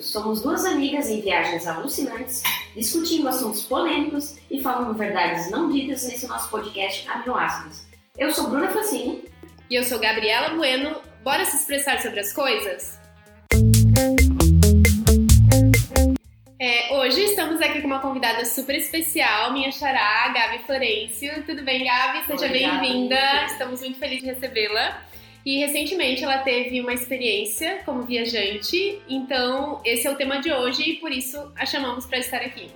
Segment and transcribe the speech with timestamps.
[0.00, 2.42] Somos duas amigas em viagens alucinantes,
[2.74, 7.86] discutindo assuntos polêmicos e falando verdades não ditas nesse nosso podcast Aminoácidos.
[8.18, 9.24] Eu sou Bruna Facini.
[9.70, 10.96] E eu sou Gabriela Bueno.
[11.22, 12.98] Bora se expressar sobre as coisas?
[16.58, 21.44] É, hoje estamos aqui com uma convidada super especial, minha xará, Gabi Florencio.
[21.44, 22.26] Tudo bem, Gabi?
[22.26, 23.44] Seja bem-vinda.
[23.46, 25.05] Estamos muito felizes de recebê-la.
[25.46, 30.82] E recentemente ela teve uma experiência como viajante, então esse é o tema de hoje
[30.82, 32.68] e por isso a chamamos para estar aqui.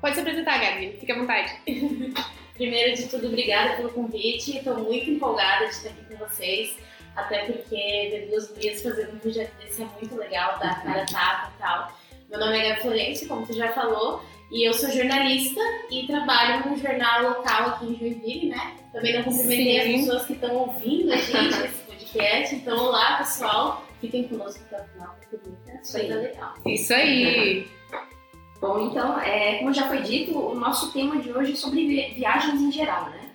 [0.00, 1.52] Pode se apresentar, Gabi, fique à vontade.
[2.54, 6.76] Primeiro de tudo, obrigada pelo convite, estou muito empolgada de estar aqui com vocês,
[7.16, 7.74] até porque
[8.12, 11.98] ver duas dias fazendo um projeto desse é muito legal, dar cara tapa e tal.
[12.30, 15.60] Meu nome é Gabi Florence, como você já falou, e eu sou jornalista
[15.90, 18.76] e trabalho num jornal local aqui em Joinville, né?
[18.92, 21.68] Também não cumprimentei as pessoas que estão ouvindo a gente
[22.12, 22.54] podcast.
[22.54, 23.84] Então, olá, pessoal.
[24.00, 26.54] Fiquem conosco até o final, porque muita coisa legal.
[26.66, 27.66] Isso aí!
[28.60, 32.60] Bom, então, é, como já foi dito, o nosso tema de hoje é sobre viagens
[32.60, 33.30] em geral, né?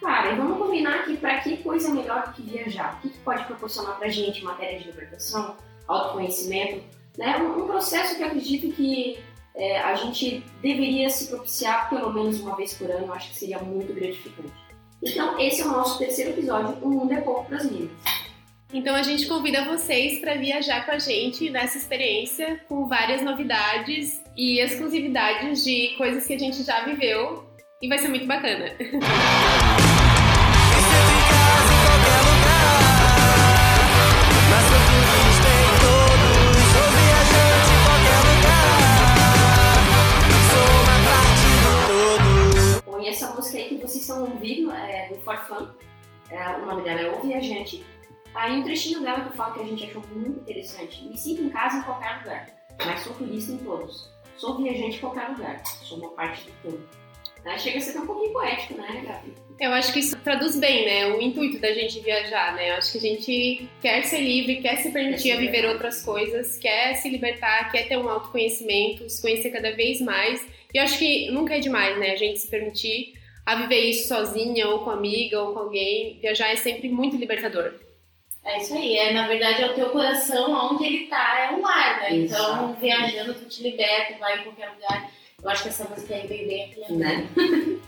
[0.00, 2.94] Cara, e vamos combinar aqui para que coisa melhor do que viajar?
[2.94, 5.56] O que, que pode proporcionar para a gente em matéria de libertação,
[5.88, 6.84] autoconhecimento,
[7.16, 7.38] né?
[7.38, 9.18] Um, um processo que eu acredito que
[9.56, 13.38] é, a gente deveria se propiciar pelo menos uma vez por ano, eu acho que
[13.38, 14.63] seria muito gratificante.
[15.06, 17.90] Então, esse é o nosso terceiro episódio, O Mundo é Pouco para as Minas.
[18.72, 24.20] Então, a gente convida vocês para viajar com a gente nessa experiência com várias novidades
[24.36, 27.44] e exclusividades de coisas que a gente já viveu
[27.80, 28.72] e vai ser muito bacana.
[44.04, 45.68] aí estão ouvindo é do For Fun,
[46.30, 47.84] é, o nome dela é O Viajante.
[48.34, 51.04] Aí um trechinho dela que eu falo que a gente achou muito interessante.
[51.04, 52.48] Me sinto em casa em qualquer lugar,
[52.84, 54.12] mas sou turista em todos.
[54.36, 56.88] Sou viajante em qualquer lugar, sou uma parte do todo.
[57.44, 57.56] Né?
[57.56, 59.32] Chega a ser um pouquinho poético, né, Gabi?
[59.60, 62.70] Eu acho que isso traduz bem, né, o intuito da gente viajar, né?
[62.70, 66.02] Eu acho que a gente quer ser livre, quer se permitir quer a viver outras
[66.02, 70.44] coisas, quer se libertar, quer ter um autoconhecimento, se conhecer cada vez mais
[70.74, 72.10] e eu acho que nunca é demais, né?
[72.10, 76.18] A gente se permitir a viver isso sozinha, ou com amiga, ou com alguém.
[76.20, 77.74] Viajar é sempre muito libertador.
[78.44, 81.62] É isso aí, é, na verdade é o teu coração, onde ele tá, é um
[81.62, 82.14] lar, né?
[82.14, 85.10] Então, viajando, tu te liberta, vai em qualquer lugar.
[85.42, 87.26] Eu acho que essa música aí veio bem aqui, né?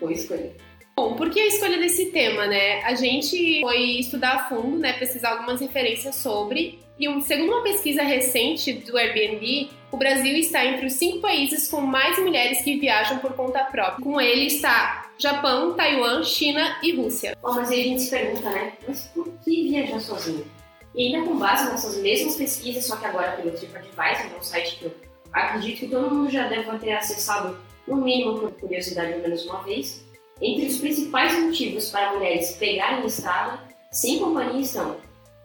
[0.00, 0.52] Foi escolha.
[0.96, 2.82] Bom, por que a escolha desse tema, né?
[2.82, 4.94] A gente foi estudar a fundo, né?
[4.94, 6.78] Pesquisar algumas referências sobre.
[6.98, 11.80] E segundo uma pesquisa recente do Airbnb, o Brasil está entre os cinco países com
[11.80, 14.04] mais mulheres que viajam por conta própria.
[14.04, 17.34] Com ele está Japão, Taiwan, China e Rússia.
[17.40, 18.74] Bom, mas aí a gente se pergunta, né?
[18.86, 20.44] Mas por que viajar sozinha?
[20.94, 24.76] E ainda com base nessas mesmas pesquisas, só que agora pelo TripAdvisor, é um site
[24.76, 24.94] que eu
[25.32, 27.58] acredito que todo mundo já deve ter acessado,
[27.88, 30.04] no mínimo por curiosidade, pelo menos uma vez.
[30.42, 34.98] Entre os principais motivos para mulheres pegarem estrada sem companhia estão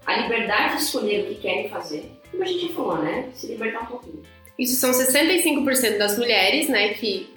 [0.06, 3.30] a liberdade de escolher o que querem fazer, como a gente falou, né?
[3.34, 4.22] Se libertar um pouquinho.
[4.62, 7.28] Isso são 65% das mulheres, né, que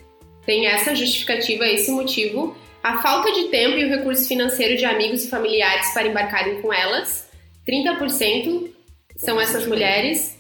[0.44, 2.54] tem essa justificativa, esse motivo.
[2.82, 6.70] A falta de tempo e o recurso financeiro de amigos e familiares para embarcarem com
[6.70, 7.26] elas,
[7.66, 8.70] 30%
[9.16, 10.38] são essas mulheres.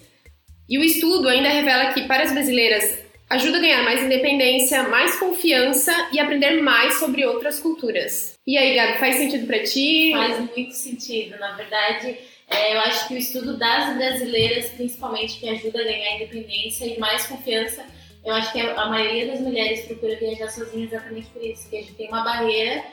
[0.68, 2.98] E o estudo ainda revela que para as brasileiras
[3.30, 8.34] ajuda a ganhar mais independência, mais confiança e aprender mais sobre outras culturas.
[8.46, 10.12] E aí, Gabi, faz sentido para ti?
[10.12, 11.38] Faz muito sentido.
[11.38, 12.18] Na verdade,
[12.48, 16.98] é, eu acho que o estudo das brasileiras, principalmente, que ajuda a ganhar independência e
[16.98, 17.84] mais confiança,
[18.24, 21.80] eu acho que a maioria das mulheres procura viajar sozinha exatamente por isso, que a
[21.80, 22.84] gente tem uma barreira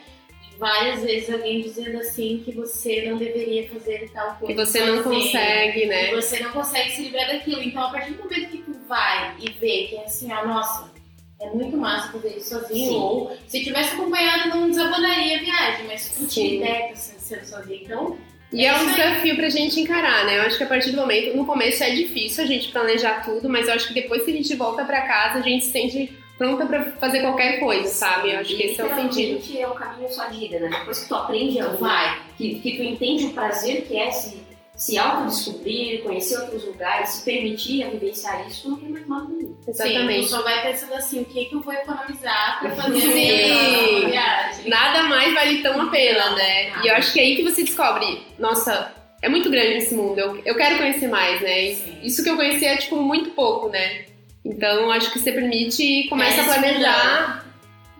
[0.62, 4.46] várias vezes alguém dizendo assim que você não deveria fazer tal coisa.
[4.46, 6.08] Que você não consegue, né?
[6.08, 7.62] Que você não consegue se livrar daquilo.
[7.62, 10.92] Então, a partir do momento que tu vai e vê que é assim, ó, nossa,
[11.40, 12.88] é muito massa fazer isso sozinho.
[12.88, 12.96] Sim.
[12.96, 17.80] Ou se tivesse acompanhado, não desabonaria a viagem, mas tu te liberta sendo sozinho.
[17.82, 18.18] Então,
[18.52, 20.38] e é um desafio pra gente encarar, né?
[20.38, 23.48] Eu acho que a partir do momento, no começo é difícil a gente planejar tudo,
[23.48, 26.12] mas eu acho que depois que a gente volta pra casa, a gente se sente
[26.36, 28.32] pronta pra fazer qualquer coisa, sabe?
[28.32, 29.58] Eu acho que esse é o sentido.
[29.58, 30.70] é o caminho sua vida, né?
[30.70, 34.36] Depois que tu aprende a vai, que, que tu entende o prazer que é se,
[34.74, 39.56] se autodescobrir, conhecer outros lugares, se permitir a vivenciar isso, não tem mais nada nenhum.
[39.66, 40.22] Exatamente.
[40.24, 44.68] Sim, só vai pensando assim, o que, que eu vou economizar pra fazer a viagem.
[44.68, 46.72] Nada mais vale tão a pena, né?
[46.82, 50.18] E eu acho que é aí que você descobre, nossa, é muito grande esse mundo,
[50.18, 51.74] eu, eu quero conhecer mais, né?
[51.74, 51.98] Sim.
[52.02, 54.06] Isso que eu conheci é, tipo, muito pouco, né?
[54.44, 57.44] Então, acho que você permite e começa é, a planejar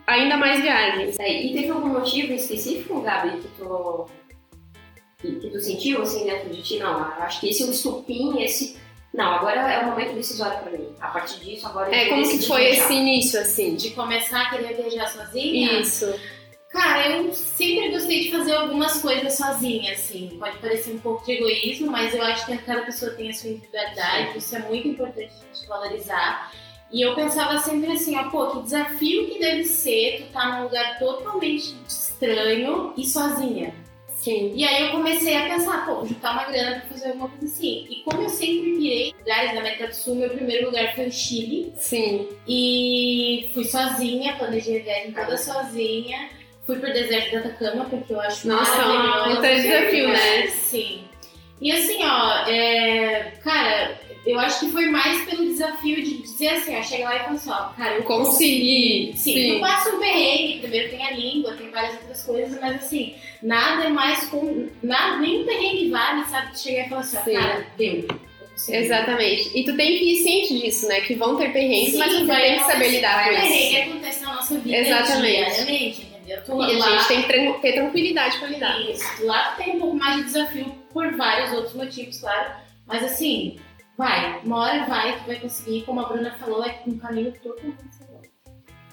[0.05, 1.17] ainda mais viagens.
[1.19, 4.07] É, e teve algum motivo específico, Gabi, que tu,
[5.23, 6.77] que, que tu sentiu assim dentro de ti?
[6.79, 8.77] Não, acho que esse é o estupim, esse
[9.13, 10.89] Não, agora é o momento decisório pra mim.
[10.99, 12.83] A partir disso, agora eu É, como que foi viajar.
[12.83, 13.75] esse início, assim?
[13.75, 15.79] De começar a querer viajar sozinha?
[15.79, 16.13] Isso.
[16.69, 20.35] Cara, eu sempre gostei de fazer algumas coisas sozinha, assim.
[20.39, 23.51] Pode parecer um pouco de egoísmo, mas eu acho que cada pessoa tem a sua
[23.51, 26.51] individualidade, isso é muito importante a gente valorizar.
[26.91, 30.63] E eu pensava sempre assim, ó, pô, que desafio que deve ser tu tá num
[30.63, 33.73] lugar totalmente estranho e sozinha.
[34.23, 34.53] Sim.
[34.55, 37.85] E aí eu comecei a pensar, pô, juntar uma grana pra fazer alguma coisa assim.
[37.89, 41.07] E como eu sempre pirei em lugares da América do Sul, meu primeiro lugar foi
[41.07, 41.73] o Chile.
[41.75, 42.29] Sim.
[42.47, 46.29] E fui sozinha, planejei a viagem toda sozinha.
[46.65, 49.39] Fui pro deserto da Atacama, porque eu acho Nossa, maravilhoso.
[49.39, 50.47] um desafio, né?
[50.47, 51.03] Sim.
[51.59, 56.77] E assim, ó, é, cara, eu acho que foi mais pelo desafio de dizer assim,
[56.77, 59.13] ó, chega lá e fala assim, ó, cara, eu Consegui.
[59.15, 59.53] Sim, Sim.
[59.55, 63.83] tu passa um perrengue, primeiro tem a língua, tem várias outras coisas, mas assim, nada
[63.85, 64.67] é mais com.
[64.81, 66.51] Nada, nenhum perrengue vale, sabe?
[66.53, 67.33] Tu chegar e falar assim, ó, Sim.
[67.33, 67.93] cara, deu.
[67.95, 68.77] eu consegui.
[68.77, 69.51] Exatamente.
[69.57, 71.01] E tu tem que ir ciente disso, né?
[71.01, 73.41] Que vão ter perrengues, Sim, mas você vai tem que saber lidar com isso.
[73.41, 75.35] Perrengue acontece na nossa vida Exatamente.
[75.35, 76.43] diariamente, entendeu?
[76.45, 78.79] Tu E a lá, gente tem que ter tranquilidade pra lidar.
[78.89, 82.51] Isso, lá tu tem um pouco mais de desafio por vários outros motivos, claro.
[82.87, 83.57] Mas assim,
[83.97, 87.59] vai, uma hora vai, tu vai conseguir, como a Bruna falou, é um caminho seguro.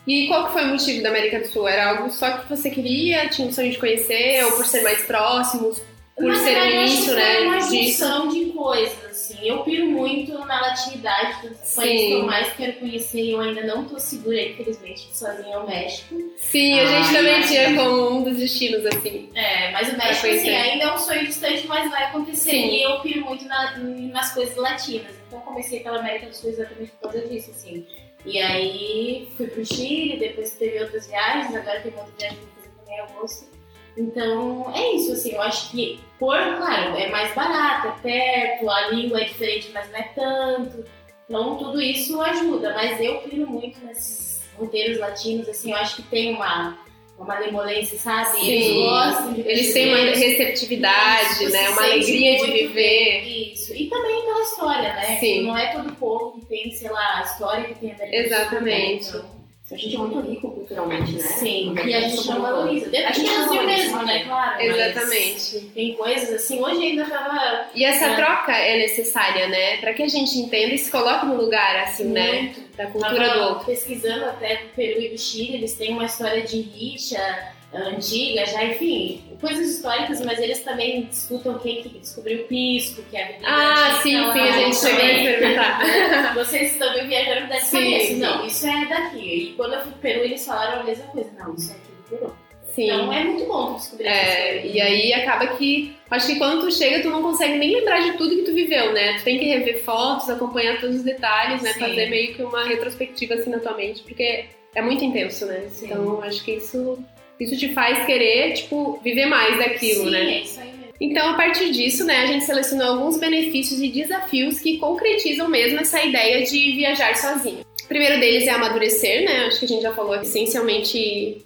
[0.07, 1.69] E qual que foi o motivo da América do Sul?
[1.69, 5.03] Era algo só que você queria, tinha um sonho de conhecer, ou por ser mais
[5.05, 5.81] próximos,
[6.21, 7.61] por Na ser verdade, o eu acho início, que foi uma né?
[7.61, 9.39] Junção de coisas, assim.
[9.49, 13.63] Eu piro muito na latinidade dos países que eu mais quero conhecer e eu ainda
[13.65, 16.15] não tô segura, infelizmente, que sozinha é o México.
[16.37, 19.31] Sim, a gente Ah, também tinha como um dos destinos, assim.
[19.35, 22.51] É, mas o México, assim, ainda é um sonho distante, mas vai acontecer.
[22.51, 22.69] Sim.
[22.71, 25.13] E eu piro muito na- nas coisas latinas.
[25.27, 27.87] Então comecei pela América do Sul exatamente por causa disso, assim.
[28.27, 32.51] E aí fui pro Chile, depois teve outras viagens, agora tem outra viagem que eu
[32.57, 33.60] fazer também em agosto.
[34.01, 38.89] Então é isso, assim, eu acho que, por, claro, é mais barato, é perto, a
[38.89, 40.85] língua é diferente, mas não é tanto.
[41.29, 46.03] Então tudo isso ajuda, mas eu piro muito nesses roteiros latinos, assim, eu acho que
[46.03, 46.79] tem uma,
[47.17, 48.39] uma malemolência, sabe?
[48.39, 48.51] Sim.
[48.51, 51.69] Eles gostam de Eles têm uma receptividade, Isso, né?
[51.69, 53.53] Uma alegria de viver.
[53.53, 53.75] Isso.
[53.75, 55.19] E também pela história, né?
[55.21, 55.43] Sim.
[55.47, 58.27] Não é todo povo que tem, sei lá, a história que tem a América Sul,
[58.27, 59.13] Exatamente.
[59.13, 59.21] né?
[59.21, 59.40] Então,
[59.73, 61.21] A gente é muito rico culturalmente, né?
[61.21, 62.89] Sim, e a gente não valoriza.
[62.91, 64.15] Dentro do gente Brasil valoriza, mesmo, né?
[64.15, 64.25] né?
[64.25, 64.63] Claro.
[64.63, 65.61] Exatamente.
[65.75, 68.17] Tem coisas assim, hoje ainda tava E essa É.
[68.17, 69.77] troca é necessária, né?
[69.77, 72.33] Pra que a gente entenda e se coloque no lugar, assim, né?
[72.43, 72.71] muito.
[72.77, 73.67] Da cultura do Tava outro.
[73.67, 78.65] pesquisando até do Peru e do Chile, eles têm uma história de rixa antiga, já,
[78.65, 83.97] enfim, coisas históricas, mas eles também disputam quem que descobriu o pisco, que é a
[83.97, 85.25] Ah, sim, lá, sim, a gente chegou a também.
[85.27, 86.35] experimentar.
[86.35, 88.07] Vocês também viajaram dessa Sim, cabeça.
[88.07, 88.19] sim.
[88.21, 89.19] Não, isso é daqui.
[89.51, 91.31] E quando eu fui pro Peru, eles falaram a mesma coisa.
[91.39, 92.37] Não, isso é aqui do Peru.
[92.75, 92.85] Sim.
[92.85, 95.97] Então é muito bom tu descobrir É, e aí acaba que.
[96.09, 98.93] Acho que quando tu chega, tu não consegue nem lembrar de tudo que tu viveu,
[98.93, 99.15] né?
[99.19, 101.73] Tu tem que rever fotos, acompanhar todos os detalhes, né?
[101.73, 101.81] Sim.
[101.81, 104.45] Fazer meio que uma retrospectiva assim na tua mente, porque
[104.75, 105.65] é muito intenso, né?
[105.69, 105.87] Sim.
[105.87, 106.97] Então acho que isso,
[107.41, 110.21] isso te faz querer, tipo, viver mais daquilo, Sim, né?
[110.21, 110.81] é isso aí mesmo.
[111.01, 115.81] Então, a partir disso, né, a gente selecionou alguns benefícios e desafios que concretizam mesmo
[115.81, 117.65] essa ideia de viajar sozinho.
[117.83, 119.47] O primeiro deles é amadurecer, né?
[119.47, 121.43] Acho que a gente já falou essencialmente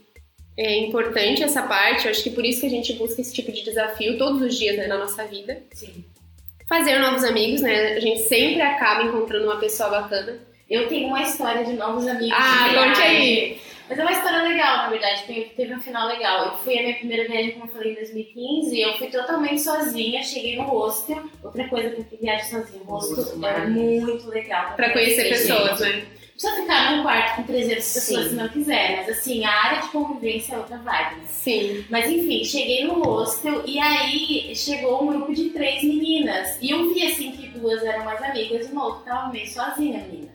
[0.57, 2.05] é importante essa parte.
[2.05, 4.57] Eu acho que por isso que a gente busca esse tipo de desafio todos os
[4.57, 5.63] dias né, na nossa vida.
[5.73, 6.05] Sim.
[6.69, 7.95] Fazer novos amigos, né?
[7.95, 10.39] A gente sempre acaba encontrando uma pessoa bacana.
[10.69, 12.37] Eu tenho uma história de novos amigos.
[12.39, 13.61] Ah, conte aí.
[13.89, 15.25] Mas é uma história legal, na verdade.
[15.25, 16.47] Teve, teve um final legal.
[16.47, 18.75] Eu fui a minha primeira viagem, como eu falei, em 2015.
[18.75, 20.23] E eu fui totalmente sozinha.
[20.23, 21.23] Cheguei no hostel.
[21.43, 22.83] Outra coisa que eu fui viagem sozinha.
[22.83, 24.75] O hostel Nossa, é muito legal.
[24.75, 25.39] Pra conhecer gente.
[25.39, 26.05] pessoas, né?
[26.35, 28.29] Não precisa ficar num quarto com 300 pessoas Sim.
[28.31, 28.97] se não quiser.
[28.97, 31.21] Mas assim, a área de convivência é outra vibe.
[31.29, 31.85] Sim.
[31.89, 36.59] Mas enfim, cheguei no hostel e aí chegou um grupo de três meninas.
[36.61, 40.01] E eu vi assim que duas eram mais amigas e uma outra tava meio sozinha,
[40.01, 40.34] menina.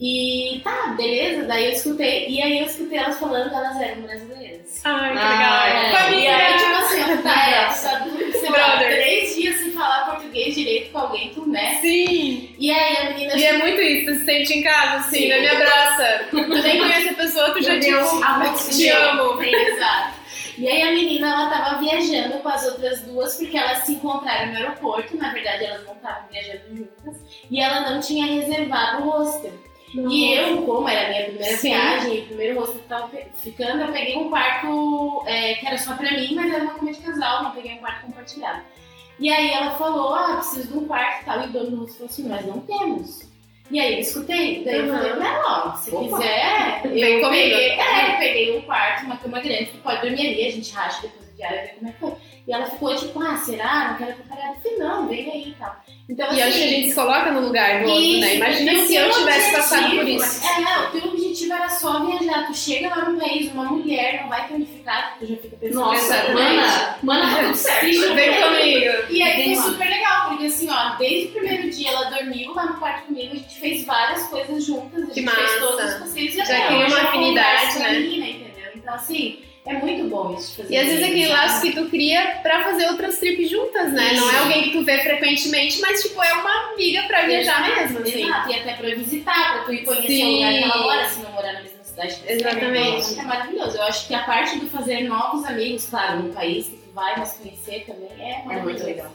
[0.00, 2.26] E tá, beleza, daí eu escutei.
[2.28, 4.80] E aí eu escutei elas falando que elas eram brasileiras.
[4.84, 5.66] Ai, que Ah, legal.
[5.66, 6.24] É, Família!
[6.24, 8.92] E aí, tipo assim, tá, é, só, sei lá, Brother.
[8.94, 11.78] três dias sem falar português direito com alguém, tu, né?
[11.82, 12.54] Sim!
[12.58, 15.28] E aí a menina E é muito isso, tu se sente em casa, assim, Sim.
[15.28, 15.40] né?
[15.40, 16.20] Me abraça.
[16.30, 19.42] Tu nem conhece a pessoa, tu já Meu tipo, amor, te amo.
[19.42, 20.20] Exato.
[20.56, 24.50] E aí a menina, ela tava viajando com as outras duas porque elas se encontraram
[24.52, 25.16] no aeroporto.
[25.16, 27.20] Na verdade, elas não estavam viajando juntas.
[27.50, 29.52] E ela não tinha reservado o hostel.
[29.92, 31.70] E eu, como era a minha primeira Sim.
[31.70, 35.94] viagem, o primeiro hostel que tava ficando, eu peguei um quarto é, que era só
[35.96, 38.62] pra mim, mas era uma cama de casal, não peguei um quarto compartilhado.
[39.18, 41.40] E aí ela falou, ah, preciso de um quarto e tal.
[41.42, 43.30] E o dono do hostel falou assim, nós não temos.
[43.70, 46.16] E aí eu escutei, daí eu falei, não, se Opa.
[46.18, 47.30] quiser, Vem eu comigo.
[47.30, 50.72] peguei, é, eu peguei um quarto, uma cama grande, tu pode dormir ali, a gente
[50.72, 52.12] racha depois do diário, ver como é que foi.
[52.48, 53.90] E ela ficou tipo, ah, será?
[53.90, 54.48] Não quero acompanhar.
[54.54, 55.76] Eu falei, não, vem aí e tal.
[56.08, 58.34] Então, e assim, acho que a gente se coloca no lugar do outro, isso, né?
[58.36, 60.46] Imagina então, se eu tivesse passado por objetivo- isso.
[60.46, 62.46] É, o teu objetivo era só viajar.
[62.48, 65.56] Tu chega lá no país, uma mulher não vai ter onde ficar, tu já fica
[65.56, 65.84] pensando.
[65.84, 68.14] Nossa, mana, mana, tá tudo certo.
[68.14, 69.04] Vem comigo.
[69.10, 72.66] E aí foi super legal, porque assim, ó, desde o primeiro dia ela dormiu lá
[72.66, 75.60] no quarto comigo, a gente fez várias coisas juntas, a Que gente fez massa.
[75.60, 77.92] todos os passeios e Já hoje uma afinidade, né?
[78.00, 78.70] menina, entendeu?
[78.74, 80.74] Então assim, é muito bom isso de fazer.
[80.74, 83.92] E às vezes é isso, aquele laço que tu cria pra fazer outras trips juntas,
[83.92, 84.12] né?
[84.14, 84.38] Não é Isso.
[84.42, 88.24] alguém que tu vê frequentemente, mas tipo, é uma amiga pra viajar mesmo, assim.
[88.24, 90.24] Exato, e até pra visitar, pra tu ir conhecer Sim.
[90.24, 92.16] o lugar que ela mora, se não morar na mesma cidade.
[92.26, 93.10] Exatamente.
[93.12, 93.76] Então, é maravilhoso.
[93.76, 97.16] Eu acho que a parte do fazer novos amigos, claro, no país que tu vai,
[97.18, 98.62] mas conhecer também é É maravilhoso.
[98.64, 99.12] muito legal.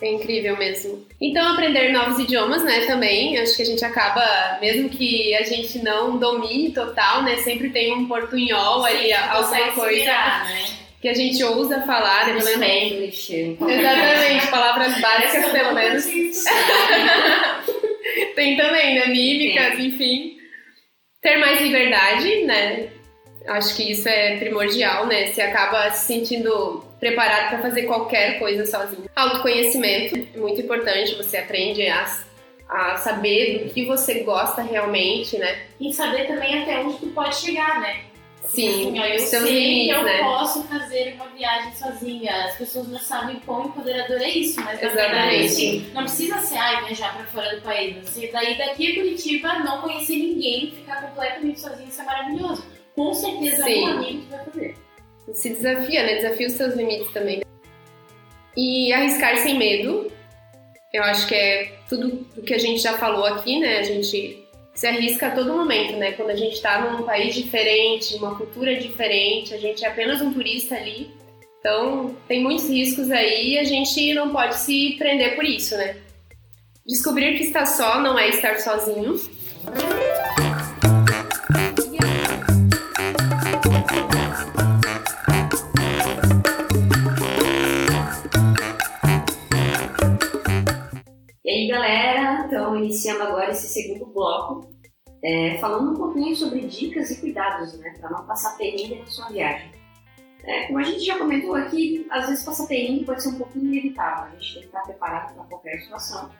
[0.00, 1.06] É incrível mesmo.
[1.20, 3.38] Então, aprender novos idiomas, né, também.
[3.38, 7.92] Acho que a gente acaba, mesmo que a gente não domine total, né, sempre tem
[7.94, 10.64] um portunhol ali, Sim, tu alguma coisa né?
[11.00, 12.88] que a gente ousa falar, né, pelo menos.
[12.88, 13.56] Spanglish.
[13.60, 16.04] Exatamente, palavras básicas, pelo menos.
[18.34, 20.36] Tem também, né, mímicas, enfim.
[21.22, 22.88] Ter mais liberdade, né,
[23.46, 28.64] acho que isso é primordial, né, você acaba se sentindo preparado para fazer qualquer coisa
[28.64, 29.04] sozinho.
[29.14, 32.18] Autoconhecimento, é muito importante, você aprende a,
[32.68, 37.36] a saber do que você gosta realmente, né, E saber também até onde tu pode
[37.36, 38.00] chegar, né?
[38.46, 40.18] sim, Assim, ó, eu sei limites, que eu né.
[40.18, 42.44] posso fazer uma viagem sozinha.
[42.44, 46.56] As pessoas não sabem quão empoderador é isso, mas na verdade, assim, não precisa ser
[46.58, 47.96] ai, viajar pra fora do país.
[48.08, 52.64] Você daí daqui a Curitiba não conhecer ninguém, ficar completamente sozinho, isso é maravilhoso.
[52.94, 53.84] Com certeza Sim.
[53.86, 54.83] algum amigo vai fazer.
[55.32, 56.14] Se desafia, né?
[56.16, 57.42] Desafia os seus limites também.
[58.56, 60.10] E arriscar sem medo.
[60.92, 63.78] Eu acho que é tudo o que a gente já falou aqui, né?
[63.78, 66.12] A gente se arrisca a todo momento, né?
[66.12, 70.32] Quando a gente tá num país diferente, uma cultura diferente, a gente é apenas um
[70.32, 71.10] turista ali.
[71.58, 75.96] Então, tem muitos riscos aí e a gente não pode se prender por isso, né?
[76.86, 79.18] Descobrir que está só não é estar sozinho.
[91.74, 94.68] Galera, então iniciando agora esse segundo bloco,
[95.22, 99.28] é, falando um pouquinho sobre dicas e cuidados, né, para não passar perrengue na sua
[99.28, 99.72] viagem.
[100.44, 103.66] É, como a gente já comentou aqui, às vezes passar perrengue pode ser um pouquinho
[103.66, 106.30] inevitável, a gente tem que estar preparado para qualquer situação.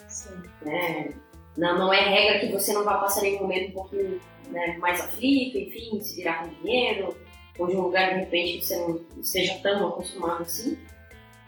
[0.63, 1.15] Né?
[1.57, 5.01] Não, não é regra que você não vai passar nenhum momento um pouquinho né, mais
[5.01, 7.17] aflito, enfim, se virar com dinheiro,
[7.59, 10.77] ou de um lugar de repente que você não esteja tão acostumado assim.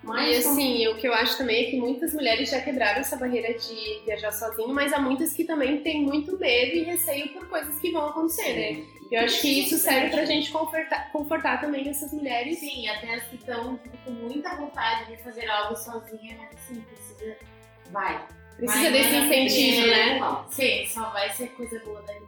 [0.06, 3.16] Mas E assim, o que eu acho também é que muitas mulheres já quebraram essa
[3.16, 7.48] barreira de viajar sozinho, mas há muitas que também têm muito medo e receio por
[7.48, 8.84] coisas que vão acontecer, né?
[9.10, 12.58] Eu acho que isso serve pra gente confortar, confortar também essas mulheres.
[12.58, 16.80] Sim, até as que estão tipo, com muita vontade de fazer algo sozinha, mas assim,
[16.80, 17.36] precisa.
[17.90, 18.26] Vai.
[18.56, 20.18] Precisa Vai, desse incentivo, né?
[20.18, 20.50] Não.
[20.50, 22.25] Sim, só vai ser coisa boa dali.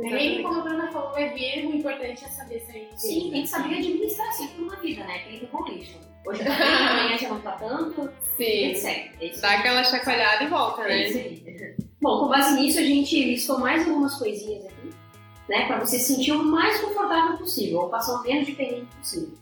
[0.00, 2.88] Nem como a Bruna falou, vai vir, o importante é saber sair.
[2.96, 5.18] Sim, tem que saber administrar sempre uma vida, né?
[5.18, 5.98] Tem ter bom lixo.
[6.26, 8.42] Hoje tá bem, amanhã já não tá tanto, Sim.
[8.70, 8.84] etc.
[9.20, 11.06] É isso Dá aquela chacoalhada e volta, É né?
[11.08, 11.74] isso aí.
[12.00, 14.90] Bom, com base nisso, a gente listou mais algumas coisinhas aqui,
[15.48, 15.66] né?
[15.66, 19.34] Pra você se sentir o mais confortável possível, ou passar o menos de perrengue possível.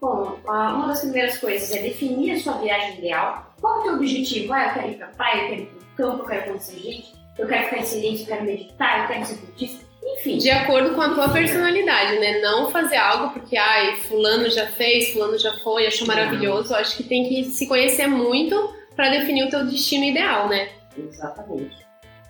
[0.00, 3.54] Bom, uma das primeiras coisas é definir a sua viagem ideal.
[3.60, 4.52] Qual é o teu objetivo?
[4.54, 7.14] Ah, eu quero ir pra praia, eu quero ir pro campo, eu quero conhecer gente,
[7.38, 10.38] eu quero ficar em silêncio, eu quero meditar, eu quero ser cultista, enfim.
[10.38, 12.40] De acordo com a tua personalidade, né?
[12.40, 16.74] Não fazer algo porque, ai, fulano já fez, fulano já foi, achou maravilhoso.
[16.74, 20.70] Acho que tem que se conhecer muito pra definir o teu destino ideal, né?
[20.96, 21.76] Exatamente.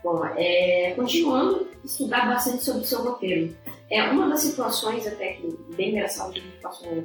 [0.02, 3.54] Bom, é, continuando, estudar bastante sobre o seu roteiro.
[3.90, 7.04] É uma das situações até que bem engraçada que a gente passou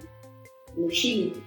[0.76, 1.44] no Chile.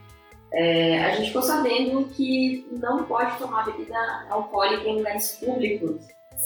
[0.53, 6.03] é, a gente ficou sabendo que não pode tomar bebida alcoólica em lugares públicos.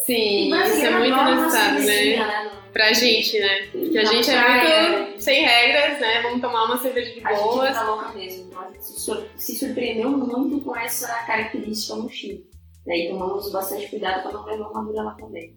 [0.06, 1.80] Sim, E isso é muito necessário, né?
[1.84, 2.50] cervejinha, né?
[2.72, 3.66] Pra gente, né?
[3.70, 6.22] Porque a gente praia, é muito sem regras, né?
[6.22, 7.74] Vamos tomar uma cerveja de A gente boas.
[7.74, 8.58] tá louca mesmo.
[8.58, 12.46] A gente se, sur- se surpreendeu muito com essa característica no Chile.
[12.86, 12.96] Né?
[12.96, 15.54] E tomamos bastante cuidado para não levar uma dura lá também.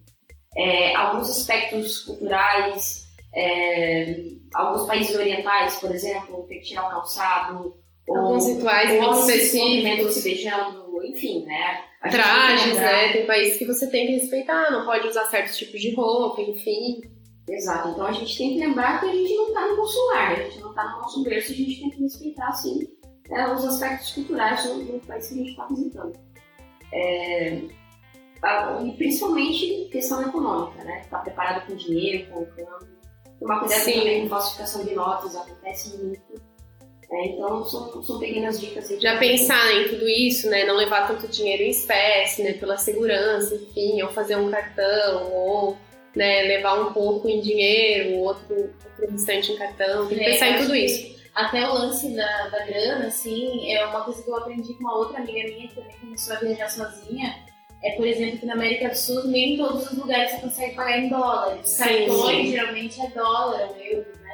[0.54, 4.14] É, alguns aspectos culturais, é,
[4.54, 7.74] alguns países orientais, por exemplo, ter que tirar o calçado,
[8.08, 10.14] ou, Alguns rituais ou muito específicos.
[10.14, 11.80] se beijando, enfim, né?
[12.10, 13.12] Trajes, né?
[13.12, 17.02] Tem países que você tem que respeitar, não pode usar certos tipos de roupa, enfim.
[17.48, 20.34] Exato, então a gente tem que lembrar que a gente não está no consular, a
[20.34, 22.88] gente não está no nosso berço, a gente tem que respeitar, sim,
[23.28, 26.18] né, os aspectos culturais do, do país que a gente está visitando.
[26.92, 27.62] É,
[28.84, 31.00] e principalmente questão econômica, né?
[31.00, 32.96] Estar preparado com dinheiro, com o câmbio.
[33.40, 33.98] Tomar cuidado Sim.
[33.98, 36.45] também com falsificação de notas, acontece muito.
[37.10, 38.90] É, então são, são pequenas dicas.
[38.90, 39.00] Aí.
[39.00, 40.64] Já pensar em tudo isso, né?
[40.64, 42.54] Não levar tanto dinheiro em espécie, né?
[42.54, 45.78] Pela segurança, enfim, ou fazer um cartão, ou
[46.16, 50.08] né, levar um pouco em dinheiro, outro, outro restante em cartão.
[50.08, 51.14] Tem que É, pensar em tudo isso.
[51.34, 54.96] Até o lance da, da grana, assim, é uma coisa que eu aprendi com uma
[54.96, 57.36] outra amiga minha que também começou a viajar sozinha.
[57.84, 60.74] É, por exemplo, que na América do Sul, nem em todos os lugares você consegue
[60.74, 61.70] pagar em dólares.
[61.70, 64.25] Os cartões geralmente é dólar ou euro, né?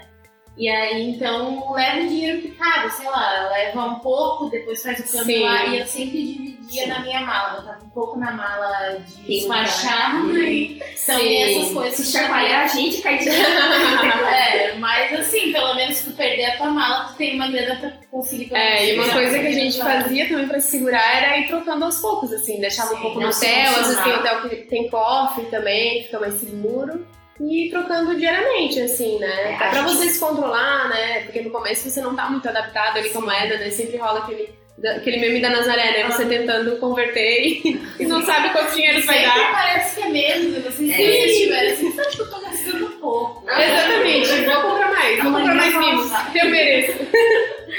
[0.56, 5.18] E aí, então, leva o dinheiro picado, sei lá, leva um pouco, depois faz o
[5.18, 5.66] câmbio lá.
[5.66, 6.88] E eu sempre dividia Sim.
[6.88, 7.60] na minha mala.
[7.60, 9.64] Botava um pouco na mala de tá.
[10.36, 11.94] e Então, essas coisas.
[11.94, 16.56] Se chacoalhar a gente, cai de É, mas assim, pelo menos se tu perder a
[16.58, 19.52] tua mala, tu tem uma grana pra conseguir pra É, e uma coisa que a
[19.52, 23.02] gente fazia também pra se segurar era ir trocando aos poucos, assim, deixava um Sim,
[23.02, 27.06] pouco no hotel, às vezes tem hotel que tem cofre também, fica mais seguro.
[27.40, 29.54] E trocando diariamente, assim, né?
[29.54, 31.20] É, pra gente- você se controlar, né?
[31.24, 33.70] Porque no começo você não tá muito adaptado ali com a moeda, né?
[33.70, 34.54] Sempre rola aquele,
[34.96, 36.04] aquele meme da Nazaré, né?
[36.10, 39.52] Você tentando converter e, não sabe quantos dinheiros vai dar.
[39.52, 40.96] parece que é menos, eu não sei se É.
[40.96, 43.44] vocês tiveram assim, que eu tô gastando pouco.
[43.50, 46.36] Exatamente, vou comprar mais, vou comprar mais mimos, não.
[46.36, 46.98] eu mereço.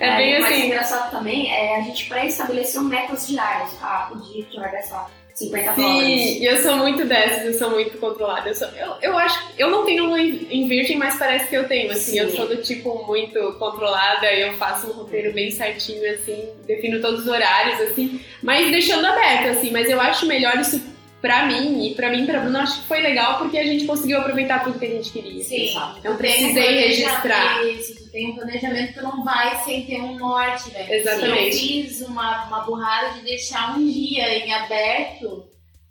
[0.00, 0.66] É bem mas assim.
[0.66, 3.70] engraçado também é a gente pré-estabeleceu metas diárias.
[3.80, 6.06] Ah, por dia gente vai gastar 50 dólares.
[6.06, 8.48] Sim, e eu sou muito dessas, eu sou muito controlada.
[8.48, 11.56] Eu, sou, eu, eu acho eu não tenho uma em em virgem, mas parece que
[11.56, 11.90] eu tenho.
[11.90, 17.00] Assim, eu sou do tipo muito controlada, eu faço um roteiro bem certinho, assim, defino
[17.00, 20.93] todos os horários, assim, mas deixando aberto, assim, mas eu acho melhor isso
[21.24, 24.18] pra mim, e pra mim pra Bruna, acho que foi legal porque a gente conseguiu
[24.18, 25.42] aproveitar tudo que a gente queria.
[25.42, 25.74] Sim.
[26.04, 27.64] Eu um precisei registrar.
[27.64, 30.86] Isso, tu tem um planejamento, tu não vai sem ter um norte, né?
[30.90, 31.56] Exatamente.
[31.56, 35.46] Eu fiz uma, uma burrada de deixar um dia em aberto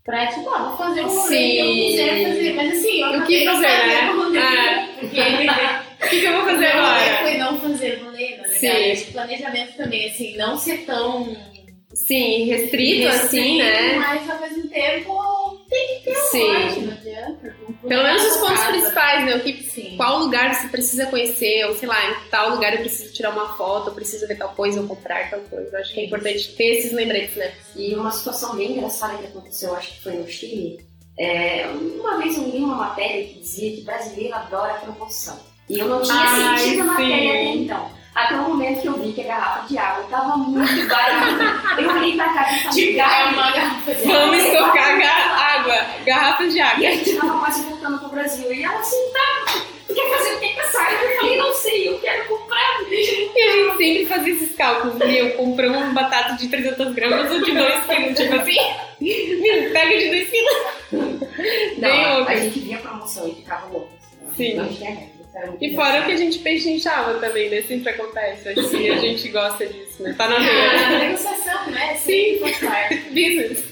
[0.05, 1.87] pra, tipo, ah, vou fazer o rolê que eu Sim.
[1.87, 2.53] quiser fazer.
[2.53, 4.11] Mas assim, eu O que não fazer, né?
[4.11, 4.89] rolê, Ah.
[4.99, 5.19] Porque
[6.03, 7.17] O que, que eu vou fazer Meu rolê agora?
[7.23, 8.59] foi não fazer rolê, na Sim.
[8.59, 8.91] verdade.
[8.91, 11.35] Acho que planejamento também, assim, não ser tão
[11.93, 13.95] Sim, restrito, assim, restrito, né?
[13.97, 16.53] Mas ao mesmo tempo tem que ter um Sim.
[16.53, 17.55] norte, não adianta.
[17.87, 18.71] Pelo menos os pontos casa.
[18.71, 19.35] principais, né?
[19.35, 19.97] O que Sim.
[19.97, 23.55] qual lugar você precisa conhecer, ou sei lá, em tal lugar eu preciso tirar uma
[23.55, 25.69] foto, eu preciso ver tal coisa, ou comprar tal coisa.
[25.71, 27.53] Eu acho que é importante ter esses lembretes, né?
[27.75, 30.79] E uma situação bem engraçada que aconteceu, acho que foi no Chile.
[31.19, 35.39] é, uma vez eu li uma matéria que dizia que brasileiro adora promoção.
[35.69, 38.02] E eu não tinha Ai, sentido a matéria até então.
[38.15, 41.81] Até o momento que eu vi que a garrafa de água estava muito barata.
[41.81, 44.37] eu olhei pra cá e falei, Tipo, é "Gabi, uma garrafa de Vamos água.
[44.37, 46.87] estocar ga- água, garrafas de E água.
[46.87, 48.53] a gente tava quase voltando pro Brasil.
[48.53, 49.53] E ela assim, tá,
[49.87, 50.93] tu quer fazer o que com essa água?
[51.01, 52.81] Eu falei, não sei, eu quero comprar.
[52.91, 54.95] E a gente sempre fazia esses cálculos.
[54.99, 58.57] Meu, compramos um batata de 300 gramas ou de 2 quilos, tipo assim.
[59.73, 60.53] Pega de 2 quilos.
[61.79, 62.31] Bem Não, louco.
[62.31, 63.89] a gente via a promoção e ficava louco.
[64.27, 64.53] assim, Sim.
[64.55, 65.22] Não tinha regra.
[65.61, 67.61] E fora o que a gente pechinchava também, né?
[67.63, 68.49] Sempre acontece.
[68.49, 70.13] Acho que a gente gosta disso, né?
[70.17, 71.95] Tá na Ah, negociação, né?
[71.95, 72.39] Sim.
[73.09, 73.63] Business.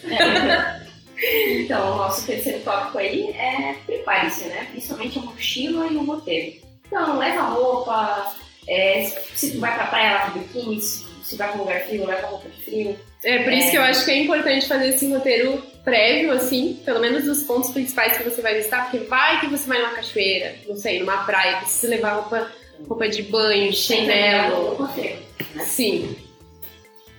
[1.59, 4.67] Então, o nosso terceiro tópico aí é prepare-se, né?
[4.71, 6.55] Principalmente a mochila e o roteiro.
[6.87, 8.33] Então, leva roupa,
[8.67, 9.03] é,
[9.35, 12.27] se tu vai pra praia, leva biquíni, se, se vai pra um lugar frio, leva
[12.27, 12.99] roupa de frio.
[13.23, 16.99] É por isso que eu acho que é importante fazer esse roteiro prévio, assim, pelo
[16.99, 20.55] menos dos pontos principais que você vai visitar, porque vai que você vai numa cachoeira,
[20.67, 22.51] não sei, numa praia, precisa levar roupa,
[22.87, 24.75] roupa de banho, chinelo.
[24.75, 25.19] roteiro.
[25.53, 25.63] né?
[25.65, 26.15] Sim.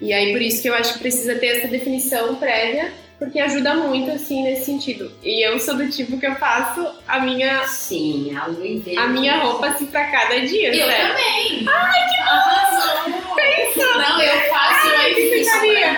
[0.00, 3.74] E aí por isso que eu acho que precisa ter essa definição prévia, porque ajuda
[3.74, 5.12] muito, assim, nesse sentido.
[5.22, 9.02] E eu sou do tipo que eu faço a minha, Sim, a inteira.
[9.02, 11.64] a minha roupa, assim, pra cada dia, Eu também.
[11.68, 13.12] Ai, que Arrasou.
[13.76, 15.92] Não, eu faço, eu que fiz gritaria.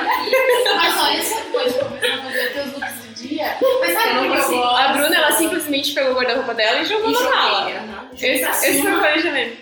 [0.77, 3.57] Mas olha, você pode começar a fazer teus looks do dia.
[3.81, 4.57] Mas sabe Eu não consigo.
[4.61, 4.77] gosto?
[4.77, 7.71] A Bruna, ela simplesmente pegou o guarda-roupa dela e jogou E na mala.
[7.71, 8.97] aham, Esse, esse foi cima.
[8.97, 9.57] o planejamento.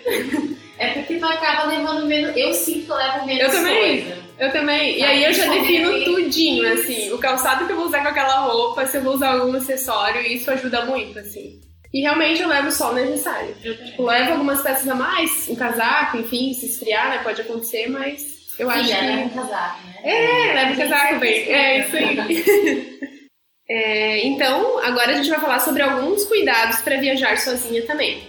[0.83, 2.35] É porque tu acaba levando menos.
[2.35, 4.01] Eu sinto que levo menos Eu também.
[4.03, 4.23] coisa.
[4.39, 4.97] Eu também.
[4.97, 7.11] E aí eu já defino tudinho, assim.
[7.11, 10.21] O calçado que eu vou usar com aquela roupa, se eu vou usar algum acessório,
[10.21, 11.61] isso ajuda muito, assim.
[11.93, 13.55] E realmente eu levo só o necessário.
[13.63, 13.77] Eu.
[13.85, 17.19] Tipo, levo algumas peças a mais, um casaco, enfim, se esfriar, né?
[17.19, 18.23] Pode acontecer, mas
[18.57, 18.99] eu acho Sim, que.
[18.99, 19.95] é um casaco, né?
[20.03, 21.51] É, leva o casaco bem.
[21.51, 22.93] É, isso aí.
[23.69, 28.27] É, então, agora a gente vai falar sobre alguns cuidados para viajar sozinha também.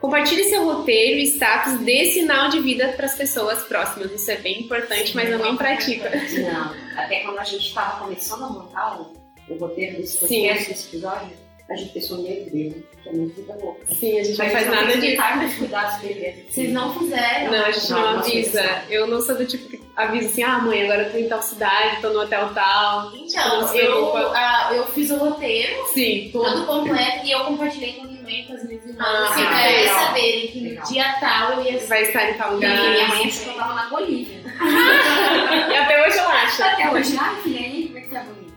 [0.00, 4.10] Compartilhe seu roteiro e status de sinal de vida para as pessoas próximas.
[4.10, 6.10] Isso é bem importante, mas ninguém pratica.
[6.10, 9.12] Não, até quando a gente estava começando a montar o,
[9.48, 10.20] o roteiro desse Sim.
[10.20, 11.36] podcast, desse episódio,
[11.70, 13.86] a gente pensou em bebê, que é muito vida louca.
[13.94, 15.00] Sim, a gente não Mas faz nada disso.
[15.00, 16.44] respeitar os cuidados do bebê.
[16.50, 17.50] Vocês não fizeram.
[17.52, 18.50] Não, a gente não, Não, avisa.
[18.62, 18.70] sei.
[18.98, 21.42] Eu não sou do tipo que avisa assim, ah, mãe, agora eu tô em tal
[21.42, 23.12] cidade, tô no hotel tal.
[23.14, 24.32] Então, eu, preocupa.
[24.34, 26.30] ah, eu fiz o roteiro Sim.
[26.32, 29.70] todo completo e eu compartilhei com minha mãe, com as minhas irmãs, Ah, assim, pra
[29.70, 30.06] eles legal.
[30.06, 30.84] saberem que Legal.
[30.84, 32.90] no dia tal eu ia Vai estar em tal E lugar.
[32.90, 34.40] minha mãe achou que eu tava na Bolívia.
[35.70, 36.62] E até hoje eu acho.
[36.62, 38.49] Até hoje, ai, filha, aí, como é que tá a Bolívia?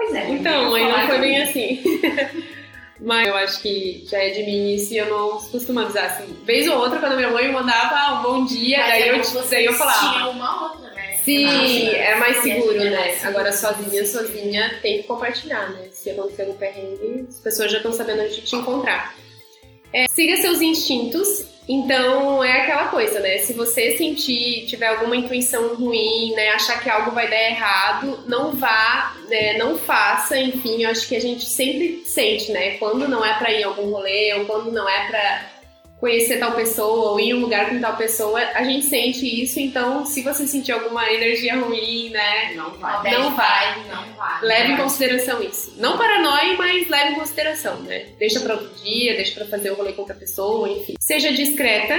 [0.00, 0.30] Pois é.
[0.30, 1.82] Então, mãe, não foi bem assim.
[2.98, 6.34] Mas eu acho que já é de mim isso e eu não costumo avisar assim.
[6.44, 9.64] Vez ou outra, quando minha mãe mandava um bom dia, Mas daí, é eu, daí
[9.66, 10.12] eu falava.
[10.14, 11.12] tinham uma outra, né?
[11.22, 12.96] Sim, Nossa, é mais seguro, é né?
[12.96, 13.28] mais seguro.
[13.28, 15.88] Agora sozinha, sozinha, tem que compartilhar, né?
[15.92, 19.14] Se acontecer algum perrengue, as pessoas já estão sabendo onde te encontrar.
[19.92, 21.44] É, siga seus instintos.
[21.72, 23.38] Então, é aquela coisa, né?
[23.38, 26.48] Se você sentir, tiver alguma intuição ruim, né?
[26.48, 29.56] Achar que algo vai dar errado, não vá, né?
[29.56, 30.36] Não faça.
[30.36, 32.72] Enfim, eu acho que a gente sempre sente, né?
[32.78, 35.49] Quando não é pra ir em algum rolê, ou quando não é pra
[36.00, 39.60] conhecer tal pessoa ou ir em um lugar com tal pessoa, a gente sente isso,
[39.60, 43.10] então se você sentir alguma energia ruim, né, Não vai.
[43.12, 43.74] Não vai.
[43.74, 44.40] vibe, Não vai.
[44.42, 44.82] leve em vai.
[44.84, 45.74] consideração isso.
[45.76, 48.06] Não paranoia, mas leve em consideração, né?
[48.18, 50.94] Deixa pra outro dia, deixa pra fazer o rolê com outra pessoa, enfim.
[50.98, 51.94] Seja discreta,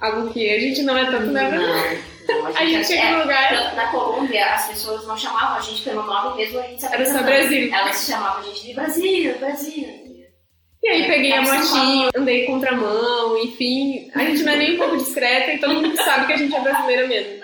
[0.00, 1.48] algo que a gente não é tanto, né?
[1.50, 5.60] Não, não, A gente chega é, no lugar, na Colômbia, as pessoas não chamavam a
[5.60, 7.22] gente pelo nome mesmo, a gente se era só.
[7.22, 7.72] Brasil.
[7.72, 10.03] Elas chamavam a gente de Brasil, Brasil.
[10.84, 14.10] E aí peguei a você motinho, andei contramão, enfim.
[14.14, 16.54] A gente não é nem um pouco discreta e todo mundo sabe que a gente
[16.54, 17.42] é brasileira mesmo.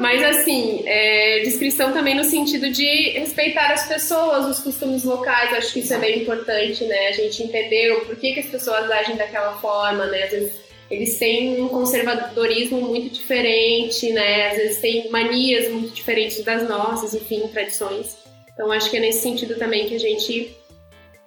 [0.00, 5.72] Mas assim, é, descrição também no sentido de respeitar as pessoas, os costumes locais, acho
[5.72, 7.08] que isso é bem importante, né?
[7.08, 10.24] A gente entender o porquê que as pessoas agem daquela forma, né?
[10.24, 10.52] Às vezes
[10.90, 14.48] eles têm um conservadorismo muito diferente, né?
[14.48, 18.16] Às vezes têm manias muito diferentes das nossas, enfim, tradições.
[18.52, 20.56] Então acho que é nesse sentido também que a gente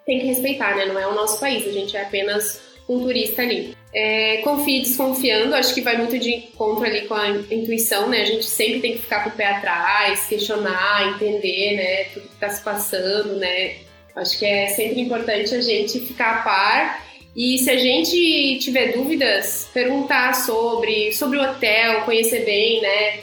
[0.06, 0.86] tem que respeitar, né?
[0.86, 3.76] Não é o nosso país, a gente é apenas um turista ali.
[3.94, 8.22] É, confie desconfiando, acho que vai muito de encontro ali com a intuição, né?
[8.22, 12.04] A gente sempre tem que ficar com o pé atrás, questionar, entender, né?
[12.13, 13.78] Tudo que tá se passando, né?
[14.15, 18.94] Acho que é sempre importante a gente ficar a par e se a gente tiver
[18.94, 23.20] dúvidas, perguntar sobre, sobre o hotel, conhecer bem, né?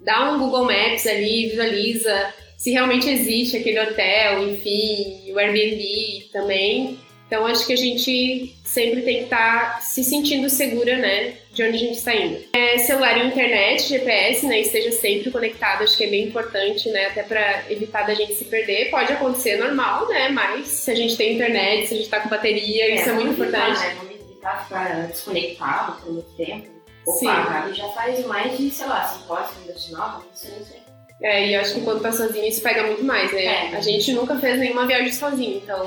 [0.00, 6.98] Dá um Google Maps ali, visualiza se realmente existe aquele hotel, enfim, o Airbnb também.
[7.26, 11.76] Então acho que a gente sempre tem que estar se sentindo segura, né, de onde
[11.76, 12.42] a gente está indo.
[12.54, 17.04] É, celular e internet, GPS, né, esteja sempre conectado, acho que é bem importante, né,
[17.04, 18.90] até para evitar da gente se perder.
[18.90, 22.30] Pode acontecer normal, né, mas se a gente tem internet, se a gente tá com
[22.30, 23.80] bateria, isso é muito evitar, importante.
[23.80, 23.94] Né?
[23.98, 26.70] Vamos evitar ficar desconectado por muito tempo.
[27.06, 27.74] Opa, Sim.
[27.74, 30.83] já faz mais de, sei lá, 5 horas, 29, isso eu não sei.
[31.22, 33.44] É, e acho que quando tá sozinho isso pega muito mais, né?
[33.44, 33.76] É.
[33.76, 35.82] A gente nunca fez nenhuma viagem sozinho, então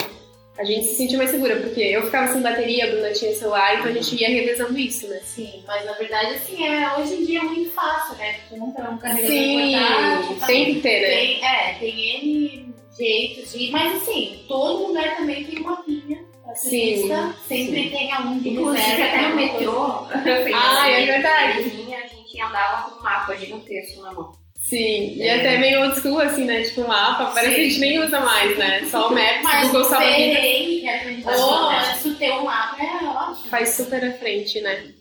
[0.58, 3.76] a gente se sentiu mais segura, porque eu ficava sem bateria, a Bruna tinha celular,
[3.76, 5.20] então a gente ia revezando isso, né?
[5.24, 8.38] Sim, mas na verdade, assim, é, hoje em dia é muito fácil, né?
[8.50, 11.08] Tu compra um carregador Sim, portátil, tá tem que ter, né?
[11.08, 13.72] Tem, é, tem N jeitos de.
[13.72, 17.08] Mas assim, todo lugar também tem uma pilha pra Sim.
[17.48, 17.90] Sempre sim.
[17.90, 20.08] tem algum de Inclusive, até no metrô,
[20.56, 21.60] Ah, é verdade.
[21.60, 24.32] a gente andava com um mapa gigantesco na mão.
[24.68, 25.40] Sim, e É.
[25.40, 26.62] até meio old school, assim, né?
[26.64, 28.86] Tipo, mapa, parece que a gente nem usa mais, né?
[28.92, 32.04] Só o Maps, Mas Google Salva Vidas tem, que a gente Mas é.
[32.04, 33.48] tu ter um mapa é ótimo.
[33.50, 34.92] faz super à frente, né?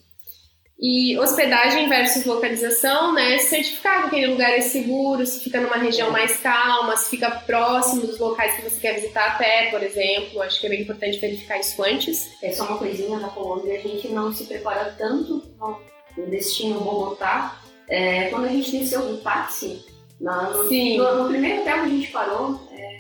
[0.78, 3.38] E hospedagem versus localização, né?
[3.38, 8.02] Certificar que aquele lugar é seguro, se fica numa região mais calma, se fica próximo
[8.06, 10.42] dos locais que você quer visitar a pé, por exemplo.
[10.42, 12.28] Acho que é bem importante verificar isso antes.
[12.42, 15.80] É só uma coisinha na Colômbia, a gente não se prepara tanto no
[16.16, 17.60] no destino Bogotá.
[17.88, 19.84] É, quando a gente desceu do táxi,
[20.20, 20.96] no, Sim.
[20.98, 22.96] no- no primeiro hotel que a gente parou, é,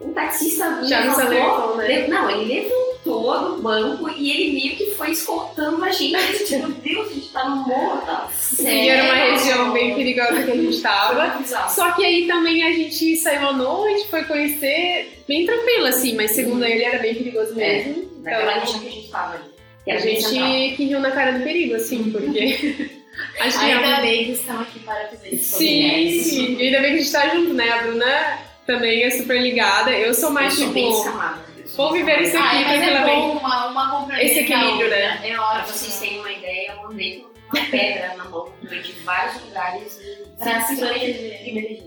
[0.00, 2.06] um taxista Já levantou- alertou, né?
[2.08, 6.14] Não, ele levantou do banco e ele meio que foi escoltando a gente.
[6.16, 8.28] A gente, Meu Deus, a gente tá no morro, tá?
[8.60, 11.42] E era uma região bem perigosa que a gente tava.
[11.70, 16.32] Só que aí também a gente saiu à noite, foi conhecer bem tranquilo, assim, mas
[16.32, 18.08] segundo ele era bem perigoso mesmo.
[18.22, 19.58] Naquela Então, região que a gente tava ali.
[19.88, 20.30] A central.
[20.32, 22.90] gente que riu na cara do perigo, assim, porque.
[23.40, 25.58] Acho que Ainda bem que estão aqui para fazer isso.
[25.58, 26.56] Sim, sim.
[26.58, 27.70] E ainda bem que a gente tá junto, né?
[27.70, 29.90] A Bruna também é super ligada.
[29.92, 30.92] Eu sou mais Eu tipo.
[30.92, 31.12] sou
[31.76, 33.16] Vou viver isso aqui Ah, mas é tranquilamente.
[33.20, 35.20] bom uma, uma Esse equilíbrio, né?
[35.22, 35.66] É Pra ótimo.
[35.76, 40.42] vocês terem uma ideia, eu andei com uma pedra na mão durante vários lugares e
[40.42, 41.82] Pra se proteger.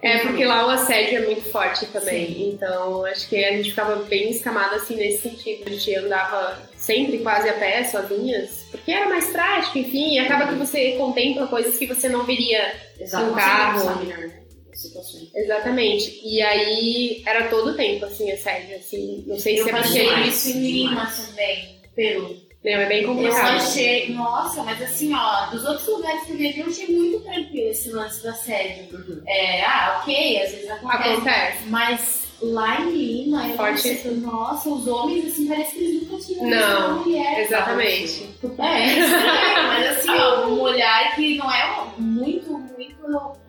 [0.00, 2.50] É, porque lá o assédio é muito forte também.
[2.50, 5.64] Então, acho que a gente ficava bem escamada assim nesse sentido.
[5.66, 10.46] A gente andava sempre quase a pé, sozinhas, porque era mais prático, enfim, e acaba
[10.46, 13.26] que você contempla coisas que você não viria Exato.
[13.26, 13.80] Você carro.
[13.80, 14.38] sabe, né?
[14.78, 15.34] situações.
[15.34, 16.20] Exatamente.
[16.22, 19.24] E aí era todo o tempo, assim, assédio, assim.
[19.26, 22.47] Não sei Eu se é porque demais, isso em Lima também, no Peru.
[22.64, 23.56] Não, é bem Eu complicado.
[23.56, 27.70] achei, nossa, mas assim, ó, dos outros lugares que eu viajei, eu achei muito tranquilo
[27.70, 28.88] esse lance do assédio.
[28.92, 29.22] Uhum.
[29.26, 31.08] É, ah, ok, às vezes acontece.
[31.10, 31.64] Acontece.
[31.66, 36.24] Mas lá em Lima, eu Forte pensei, nossa, os homens, assim, parece que eles nunca
[36.24, 37.40] tinham Não, visto uma mulher.
[37.40, 38.28] Exatamente.
[38.58, 42.98] É, é estranho, mas assim, ó, um olhar que não é muito, muito.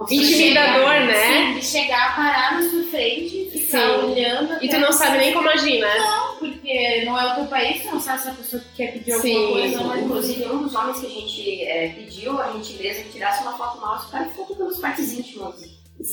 [0.10, 1.54] Intimidador, chegar, né?
[1.54, 4.06] De chegar, parar na sua frente, ficar Sim.
[4.06, 4.64] olhando.
[4.64, 5.98] E tu não sabe nem como agir, né?
[5.98, 6.29] Não,
[6.70, 9.34] porque não é o teu país, tu não sabe se a pessoa quer pedir alguma
[9.34, 9.84] Sim, coisa.
[9.84, 13.58] Mas inclusive, um dos homens que a gente é, pediu a gentileza de tirasse uma
[13.58, 15.56] foto nossa, o cara ficou pelas partes íntimas.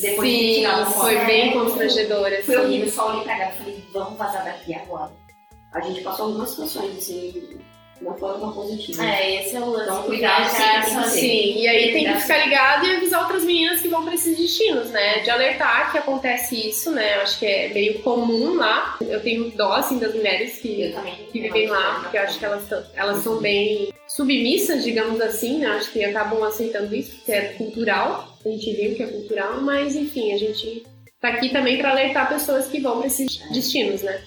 [0.01, 0.99] Depois de Sim, tirado a foto.
[1.01, 2.41] foi bem constrangedor, assim.
[2.43, 5.11] Foi horrível, só olhei pra ela e falei, vamos vazar daqui agora.
[5.73, 7.59] A gente passou algumas situações, assim,
[8.01, 8.99] não foram tão positivas.
[9.05, 9.83] É, esse é o lance.
[9.83, 11.31] Então, de cuidado, viajar sim, tem que sozinho.
[11.53, 14.37] Sim, e aí tem que ficar ligado e avisar outras meninas que vão pra esses
[14.37, 15.19] destinos, né?
[15.19, 17.17] De alertar que acontece isso, né?
[17.17, 18.97] Eu acho que é meio comum lá.
[19.01, 20.93] Eu tenho dó, assim, das mulheres que,
[21.31, 25.59] que vivem lá, porque eu acho que elas, tão- elas são bem submissas, digamos assim,
[25.59, 25.67] né?
[25.67, 28.37] Acho que acabam aceitando isso, porque é cultural.
[28.45, 30.83] A gente viu que é cultural, mas enfim, a gente
[31.19, 34.21] tá aqui também pra alertar pessoas que vão pra esses destinos, né?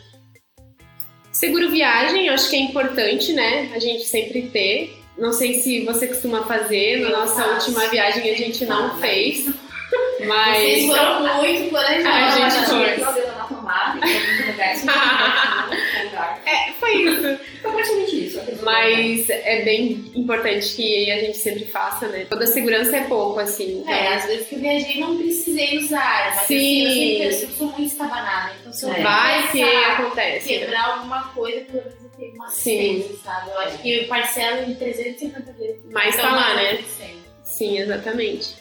[1.33, 3.71] Seguro viagem, eu acho que é importante, né?
[3.75, 4.97] A gente sempre ter.
[5.17, 10.27] Não sei se você costuma fazer, na nossa última viagem a gente não fez, Vocês
[10.27, 10.87] mas.
[10.87, 12.55] foram muito A planejados.
[12.55, 12.87] gente foi.
[16.47, 17.39] É, foi isso.
[17.63, 18.41] Foi praticamente isso.
[18.41, 18.50] aquele lugar.
[18.63, 22.27] Mas é bem importante que a gente sempre faça, né?
[22.29, 23.81] Toda segurança é pouco, assim.
[23.81, 26.87] então- É, às vezes que eu viajei não precisei usar, mas Sim.
[26.87, 28.53] assim, eu sempre eu sou muito estabanada.
[28.61, 29.03] Então se eu É.
[29.03, 30.53] Vai que acontece.
[30.53, 30.59] né?
[30.61, 32.97] quebrar alguma coisa, pelo menos eu tenho uma Sim.
[32.97, 33.51] assistência, sabe?
[33.51, 35.81] Eu acho que eu parcelo em 350 vezes.
[35.91, 36.79] Mas Então, tá lá, né?
[37.45, 38.55] Sim, exatamente.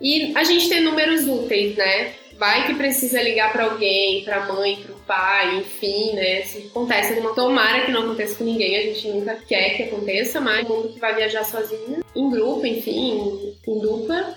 [0.00, 2.12] E a gente tem números úteis, né?
[2.38, 6.42] Vai que precisa ligar pra alguém, pra mãe, pro pai, enfim, né?
[6.42, 10.40] Se acontece alguma tomara que não aconteça com ninguém, a gente nunca quer que aconteça,
[10.40, 14.36] mas o mundo que vai viajar sozinho, em grupo, enfim, em dupla,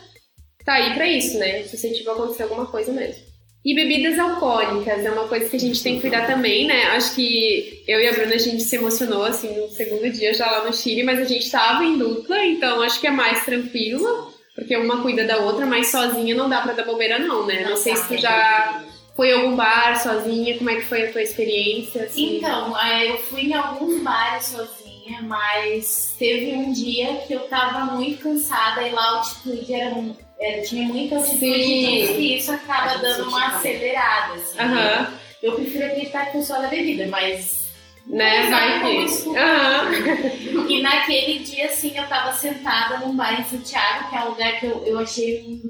[0.64, 1.64] tá aí pra isso, né?
[1.64, 3.28] Suscetível a acontecer alguma coisa mesmo.
[3.66, 6.84] E bebidas alcoólicas é uma coisa que a gente tem que cuidar também, né?
[6.92, 10.50] Acho que eu e a Bruna a gente se emocionou assim no segundo dia já
[10.50, 14.34] lá no Chile, mas a gente tava em dupla, então acho que é mais tranquilo,
[14.58, 17.64] porque uma cuida da outra, mas sozinha não dá pra dar bobeira não, né?
[17.64, 18.84] Não, sei dá, se tu é já
[19.16, 22.04] foi em algum bar sozinha, como é que foi a tua experiência?
[22.04, 22.38] Assim?
[22.38, 27.94] Então, é, eu fui em alguns bares sozinha, mas teve um dia que eu tava
[27.96, 32.52] muito cansada e lá a altitude era, um- era tinha muita altitude e que isso
[32.52, 34.34] acaba dando uma acelerada.
[34.36, 37.67] Assim, Aham, Eu prefiro acreditar que foi só da bebida, mas.
[38.10, 38.50] Né?
[38.50, 39.30] Vai que.
[39.30, 40.68] Aham.
[40.70, 44.60] E naquele dia, assim, eu tava sentada num bar em Santiago, que é um lugar
[44.60, 45.70] que eu, eu achei muito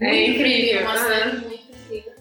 [0.00, 2.12] É incrível, uma cidade muito incrível.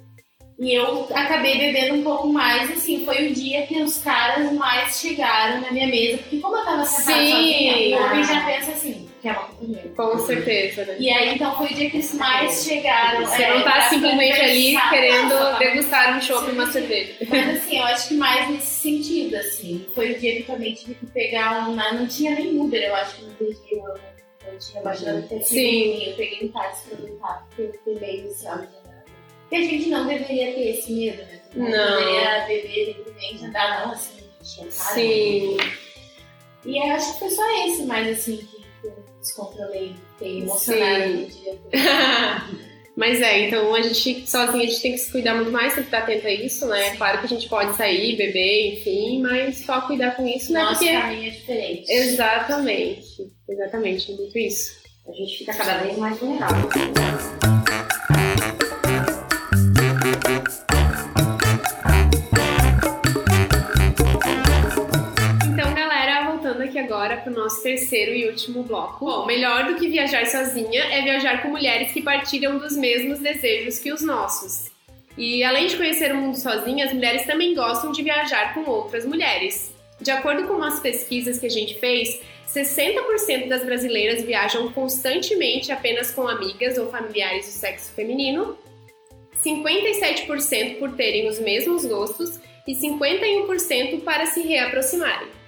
[0.60, 5.00] E eu acabei bebendo um pouco mais, assim, foi o dia que os caras mais
[5.00, 7.32] chegaram na minha mesa, porque como eu tava sentada Sim.
[7.32, 9.50] sozinha, o homem já pensa assim, que é uma.
[9.96, 10.98] Com certeza, né?
[11.00, 13.26] E aí, então, foi o dia que eles mais chegaram.
[13.26, 17.14] Você é, não tá simplesmente ali querendo Nossa, degustar um chopp e uma cerveja.
[17.30, 19.86] mas assim, eu acho que mais nesse sentido, assim.
[19.94, 21.76] Foi o dia que eu também tive que pegar um.
[21.76, 23.60] Não tinha nem Uber, eu acho que no Brasil.
[23.72, 26.04] Eu, eu tinha baixado até Sim.
[26.04, 28.60] Eu peguei um táxi pra voltar, porque eu fiquei meio inicial
[29.52, 31.42] E a gente não deveria ter esse medo, né?
[31.54, 31.68] Não.
[31.68, 34.72] deveria beber livremente, andar não, assim, a cara.
[34.72, 35.58] Sim.
[36.66, 38.61] E eu acho que foi só esse, mais assim, que
[39.22, 41.14] descontrolei, fiquei emocionada Sim.
[41.14, 41.60] no dia.
[42.96, 45.84] Mas é, então a gente sozinha a gente tem que se cuidar muito mais, tem
[45.84, 46.96] que estar atento a isso, né?
[46.98, 50.62] Claro que a gente pode sair, beber, enfim, mas só cuidar com isso, né?
[50.62, 50.92] Nosso Porque.
[50.92, 51.92] caminho é diferente.
[51.92, 54.82] Exatamente, exatamente, muito isso.
[55.08, 56.70] A gente fica cada vez mais vulnerável.
[67.52, 69.06] Nosso terceiro e último bloco.
[69.06, 73.78] Bom, melhor do que viajar sozinha é viajar com mulheres que partilham dos mesmos desejos
[73.80, 74.72] que os nossos.
[75.18, 79.06] E além de conhecer o mundo sozinha, as mulheres também gostam de viajar com outras
[79.06, 79.74] mulheres.
[80.00, 86.12] De acordo com umas pesquisas que a gente fez, 60% das brasileiras viajam constantemente apenas
[86.12, 88.58] com amigas ou familiares do sexo feminino,
[89.46, 95.41] 57% por terem os mesmos gostos e 51% para se reaproximarem.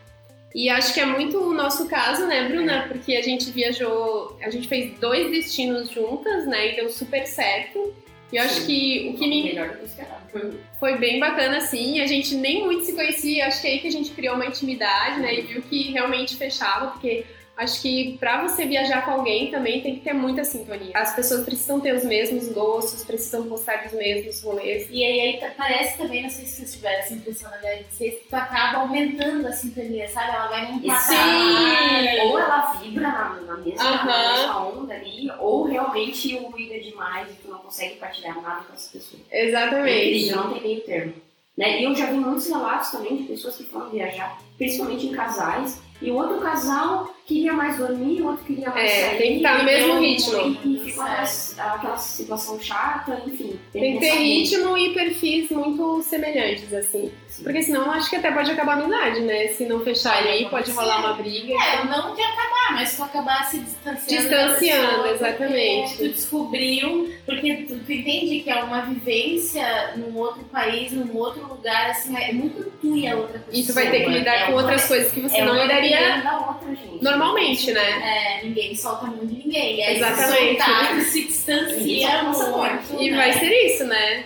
[0.53, 2.85] E acho que é muito o nosso caso, né, Bruna?
[2.87, 7.93] Porque a gente viajou, a gente fez dois destinos juntas, né, e deu super certo.
[8.31, 8.65] E eu acho Sim.
[8.65, 9.47] que o que me
[9.83, 10.59] esperado.
[10.79, 12.01] foi bem bacana, assim.
[12.01, 14.47] A gente nem muito se conhecia, acho que é aí que a gente criou uma
[14.47, 15.35] intimidade, né?
[15.35, 19.95] E viu que realmente fechava, porque Acho que para você viajar com alguém também tem
[19.95, 20.91] que ter muita sintonia.
[20.95, 24.87] As pessoas precisam ter os mesmos gostos, precisam gostar dos mesmos rolês.
[24.89, 27.93] E aí, aí parece também, não sei se vocês tiveram essa impressão na viagem de
[27.93, 30.35] vocês, que tu acaba aumentando a sintonia, sabe?
[30.35, 31.01] Ela vai num patamar.
[31.03, 32.21] Sim!
[32.21, 34.05] Ou ela vibra na, na, mesma, uhum.
[34.05, 38.41] na mesma onda ali, ou realmente o ruído é demais e tu não consegue partilhar
[38.41, 39.21] nada com essa pessoa.
[39.31, 40.29] Exatamente.
[40.29, 41.13] É não tem meio termo.
[41.55, 41.81] Né?
[41.81, 45.79] E eu já vi muitos relatos também de pessoas que foram viajar, principalmente em casais,
[46.03, 49.17] e o outro casal queria mais dormir, o outro queria mais é, sair.
[49.17, 50.59] Tem que estar no mesmo ritmo.
[50.65, 53.57] E, e ficou aquela situação chata, enfim.
[53.71, 57.11] Tem, tem que ter ritmo e perfis muito semelhantes, assim.
[57.27, 57.43] Sim.
[57.43, 59.47] Porque senão acho que até pode acabar a amizade, né?
[59.47, 61.53] Se não fechar ali, pode rolar uma briga.
[61.53, 61.85] É, então...
[61.85, 62.21] não de
[62.63, 64.23] acabar, mas tu acabar se distanciando.
[64.23, 65.97] Distanciando, exatamente.
[65.97, 71.47] Tu descobriu, porque tu, tu entende que é uma vivência num outro país, num outro
[71.47, 73.63] lugar, assim, é muito tu e a outra pessoa.
[73.63, 76.23] E tu vai ter que lidar é com outras coisas que você é não lidaria
[76.47, 76.67] outra,
[77.01, 77.81] normalmente, né?
[77.81, 79.77] É, ninguém solta muito de ninguém.
[79.77, 80.31] E aí Exatamente.
[80.31, 83.01] Se, soltar, se distancia muito.
[83.01, 83.17] E né?
[83.17, 84.25] vai ser isso, né?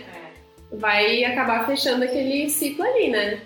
[0.71, 3.39] vai acabar fechando aquele ciclo ali, né?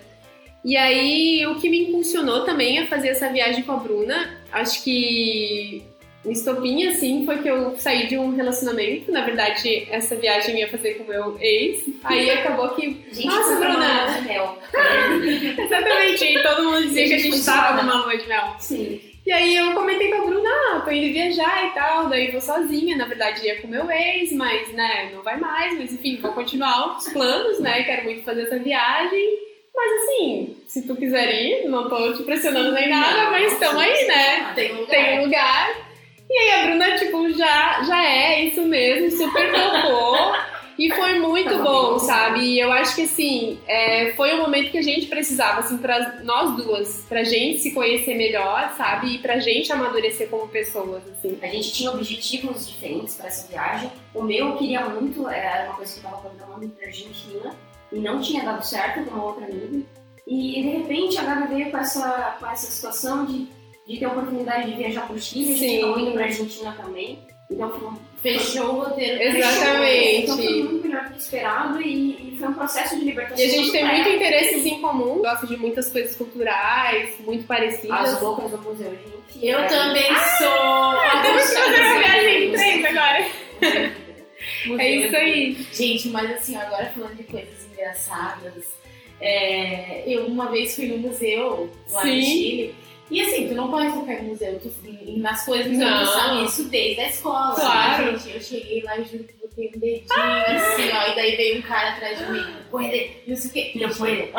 [0.64, 4.84] E aí, o que me impulsionou também a fazer essa viagem com a Bruna, acho
[4.84, 5.82] que
[6.24, 9.10] o estopim, assim, foi que eu saí de um relacionamento.
[9.10, 11.84] Na verdade, essa viagem ia fazer com o meu ex.
[12.04, 13.04] Aí acabou que.
[13.12, 14.18] Gente, Nossa, Bruna!
[15.58, 18.54] Exatamente, e todo mundo dizia que a gente estava numa lua de mel.
[18.60, 19.00] Sim.
[19.24, 22.40] E aí eu comentei com a Bruna, ah, tô indo viajar e tal, daí vou
[22.40, 26.32] sozinha, na verdade ia com meu ex, mas né, não vai mais, mas enfim, vou
[26.32, 27.84] continuar os planos, né?
[27.84, 29.51] Quero muito fazer essa viagem.
[29.74, 34.06] Mas assim, se tu quiser ir, não tô te pressionando nem nada, mas estamos aí,
[34.06, 34.52] né?
[34.54, 34.88] Tem lugar.
[34.88, 35.92] Tem um lugar.
[36.30, 40.34] E aí a Bruna, tipo, já, já é isso mesmo, super tocou.
[40.78, 42.40] E foi muito bom, sabe?
[42.40, 46.20] E eu acho que, assim, é, foi um momento que a gente precisava, assim, pra
[46.22, 49.14] nós duas, pra gente se conhecer melhor, sabe?
[49.14, 51.38] E pra gente amadurecer como pessoas, assim.
[51.42, 53.92] A gente tinha objetivos diferentes para essa viagem.
[54.14, 57.54] O meu eu queria muito, é, era uma coisa que eu tava programando pra Argentina,
[57.92, 59.82] e não tinha dado certo com uma outra amiga.
[60.26, 63.48] E, de repente, a Gabi veio com essa, com essa situação de,
[63.86, 67.18] de ter a oportunidade de viajar por Chile, a gente indo pra Argentina também.
[67.50, 69.20] Então, Fechou o roteiro.
[69.20, 70.22] Exatamente.
[70.22, 73.44] Então foi muito melhor do que esperado e, e, foi um processo de libertação.
[73.44, 78.14] E a gente tem muitos interesses em comum, gosta de muitas coisas culturais, muito parecidas.
[78.14, 79.44] As roupas do museu, gente.
[79.44, 79.66] Eu é.
[79.66, 80.48] também ah, sou.
[80.48, 83.26] Ah, que fazer uma viagem em três agora.
[84.78, 85.66] é isso aí.
[85.72, 88.64] Gente, mas assim, agora falando de coisas engraçadas,
[89.20, 92.16] é, eu uma vez fui no museu lá Sim.
[92.16, 92.74] no Chile.
[93.10, 94.72] E assim, tu não pode tocar no museu, tu,
[95.18, 96.06] nas coisas museu, Não.
[96.06, 97.54] sabe isso desde a escola.
[97.54, 98.12] Claro.
[98.12, 98.34] Né, gente?
[98.34, 101.62] Eu cheguei lá e juro que botei um dedinho assim, ó, e daí veio um
[101.62, 103.72] cara atrás de mim, puede, não sei o quê.
[103.74, 104.30] Não puede.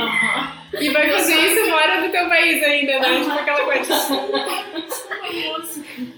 [0.81, 3.19] E vai fazer isso fora do teu país ainda, né?
[3.19, 3.93] Tipo aquela coisa.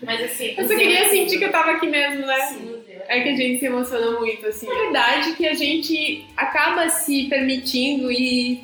[0.03, 2.39] Mas assim, Eu queria é sentir que eu tava aqui mesmo, né?
[2.47, 2.74] Sim.
[3.07, 4.69] É que a gente se emociona muito, assim.
[4.69, 8.63] É verdade que a gente acaba se permitindo e,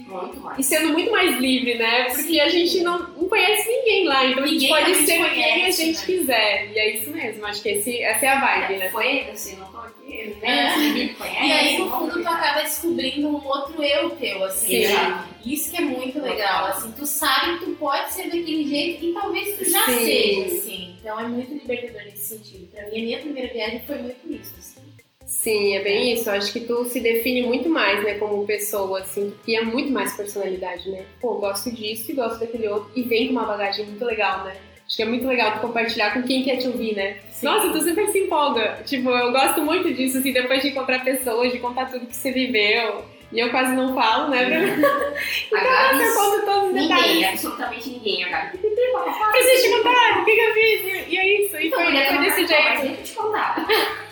[0.58, 2.06] e sendo muito mais livre, né?
[2.06, 5.24] Porque a gente não, não conhece ninguém lá, então Ninguém a gente pode ser quem
[5.24, 6.06] a conhece, gente né?
[6.06, 6.72] quiser.
[6.74, 8.90] E é isso mesmo, acho que esse, essa é a vibe, né?
[8.90, 9.71] Foi, assim, não
[10.12, 10.26] É.
[10.41, 11.15] né?
[11.17, 11.45] Conhece.
[11.45, 14.93] E aí, no fundo, tu acaba descobrindo um outro eu teu, assim, Sim.
[14.93, 15.30] sabe?
[15.45, 19.13] Isso que é muito legal, assim, tu sabe que tu pode ser daquele jeito e
[19.13, 20.00] talvez tu já Sim.
[20.00, 20.95] seja, assim.
[21.00, 22.67] Então é muito libertador nesse sentido.
[22.71, 24.82] Pra mim, a minha primeira viagem foi muito isso, assim.
[25.26, 26.30] Sim, é bem isso.
[26.30, 29.89] Eu acho que tu se define muito mais, né, como pessoa, assim, tu cria muito
[29.89, 31.06] mais personalidade, né?
[31.21, 34.58] Pô, gosto disso e gosto daquele outro, e vem com uma bagagem muito legal, né?
[34.92, 37.16] Acho que é muito legal compartilhar com quem quer te ouvir, né?
[37.42, 38.84] Nossa, tu super se empolga.
[38.86, 42.30] Tipo, eu gosto muito disso, assim, depois de encontrar pessoas, de contar tudo que você
[42.30, 43.06] viveu.
[43.32, 44.86] E eu quase não falo, né, Bruno?
[44.86, 47.26] A Gabi, eu conto todos os ninguém, detalhes.
[47.30, 48.26] absolutamente ninguém.
[48.26, 51.08] A Gabi, Preciso te contar, o que, eu fiz?
[51.08, 52.82] E é isso, e Então, foi, foi desse vai contar, mas jeito.
[52.82, 53.68] deixa eu te contar.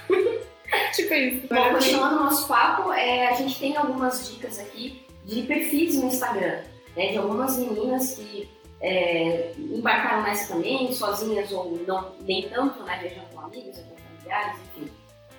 [0.96, 1.48] Tipo isso.
[1.54, 6.08] Bom, continuando o nosso papo, é, a gente tem algumas dicas aqui de perfis no
[6.08, 6.60] Instagram,
[6.96, 8.48] né, de algumas meninas que
[8.82, 13.96] é, embarcaram nessa também, sozinhas ou não, nem tanto, né, viajando com amigos ou com
[13.98, 14.92] familiares, enfim.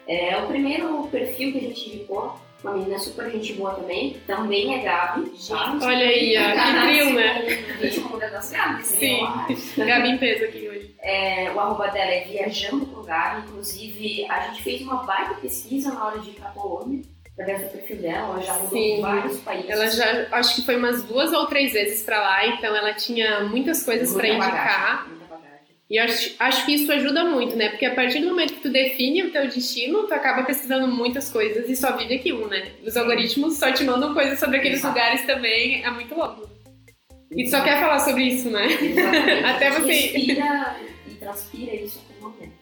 [0.07, 4.75] É, o primeiro perfil que a gente indicou, uma menina super gente boa também, também
[4.75, 5.33] é Gabi.
[5.49, 5.79] tá?
[5.83, 7.79] Olha aí, ó, que trio, né?
[7.81, 9.85] Gente, uma das Gabis, né, Sim.
[9.87, 10.95] Gabi em peso aqui hoje.
[11.01, 13.49] É, o arroba dela é Viajando com Gabi.
[13.49, 17.03] Inclusive, a gente fez uma baita pesquisa na hora de ir pra Colômbia,
[17.45, 18.35] perfil dela.
[18.35, 19.01] Ela já rodou Sim.
[19.01, 19.71] vários países.
[19.71, 23.41] Ela já, acho que foi umas duas ou três vezes pra lá, então ela tinha
[23.45, 24.65] muitas coisas pra Muita indicar.
[25.07, 25.51] bagagem, muita bagagem.
[25.91, 27.71] E acho, acho que isso ajuda muito, né?
[27.71, 31.31] Porque a partir do momento que tu define o teu destino, tu acaba pesquisando muitas
[31.31, 32.73] coisas e só vive aquilo, né?
[32.87, 34.95] Os algoritmos só te mandam coisas sobre aqueles Exato.
[34.95, 36.49] lugares também, é muito louco.
[37.33, 38.67] E tu só quer falar sobre isso, né?
[38.67, 39.45] Exatamente.
[39.47, 40.77] Até você- Respira
[41.21, 42.60] transpira isso todo momento.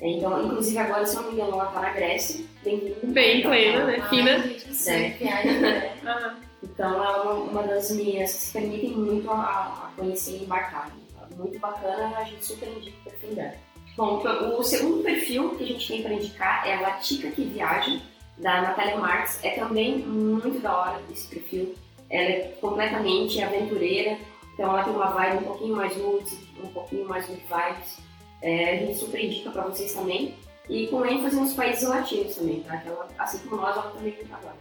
[0.00, 3.84] Então, inclusive agora, se eu não me engano, ela tá na Grécia, bem Bem plena,
[3.84, 4.08] né?
[4.08, 4.38] Fina.
[4.38, 5.96] Gente, sim, viagem, né?
[6.60, 10.42] Então ela é uma, uma das meninas que se permitem muito a, a conhecer e
[10.42, 10.90] embarcar.
[11.36, 13.54] Muito bacana, a gente super indica o perfil dela.
[13.96, 14.22] Bom,
[14.58, 18.00] o segundo perfil que a gente tem para indicar é a Latica que Viaja,
[18.38, 19.38] da Natália Marques.
[19.44, 21.74] É também muito da hora esse perfil.
[22.10, 24.18] Ela é completamente aventureira,
[24.54, 27.98] então ela tem uma vibe um pouquinho mais nude, um pouquinho mais good vibes.
[28.42, 30.34] É, a gente super indica para vocês também.
[30.68, 32.76] E com ênfase nos países latinos também, tá?
[32.76, 34.56] Que ela, assim como nós, ela também trabalha.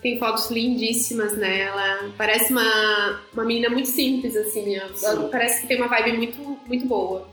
[0.00, 1.60] Tem fotos lindíssimas, né?
[1.62, 4.76] Ela parece uma, uma menina muito simples, assim.
[4.76, 7.28] Ela parece que tem uma vibe muito, muito boa.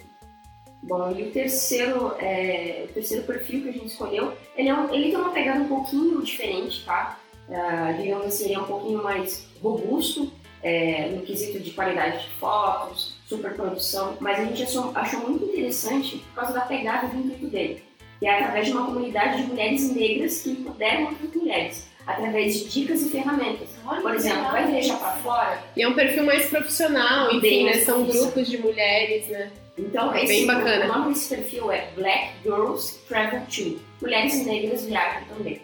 [0.82, 4.94] Bom, e o terceiro, é, o terceiro perfil que a gente escolheu, ele, é um-
[4.94, 7.18] ele tem uma pegada um pouquinho diferente, tá?
[7.50, 12.30] Ah, digamos assim, ele é um pouquinho mais robusto é, no quesito de qualidade de
[12.32, 17.48] fotos, superprodução, mas a gente achou, achou muito interessante por causa da pegada do intuito
[17.48, 17.84] dele,
[18.20, 22.70] que é através de uma comunidade de mulheres negras que empoderam outras mulheres, através de
[22.70, 23.70] dicas e ferramentas.
[23.86, 27.80] Olha Por exemplo, vai viajar para fora, E é um perfil mais profissional, enfim, né?
[27.80, 29.52] São grupos de mulheres, né?
[29.78, 30.86] Então, É esse, bem bacana.
[30.86, 33.80] o nome desse perfil é Black Girls Travel Too.
[34.02, 35.60] Mulheres negras viajam também.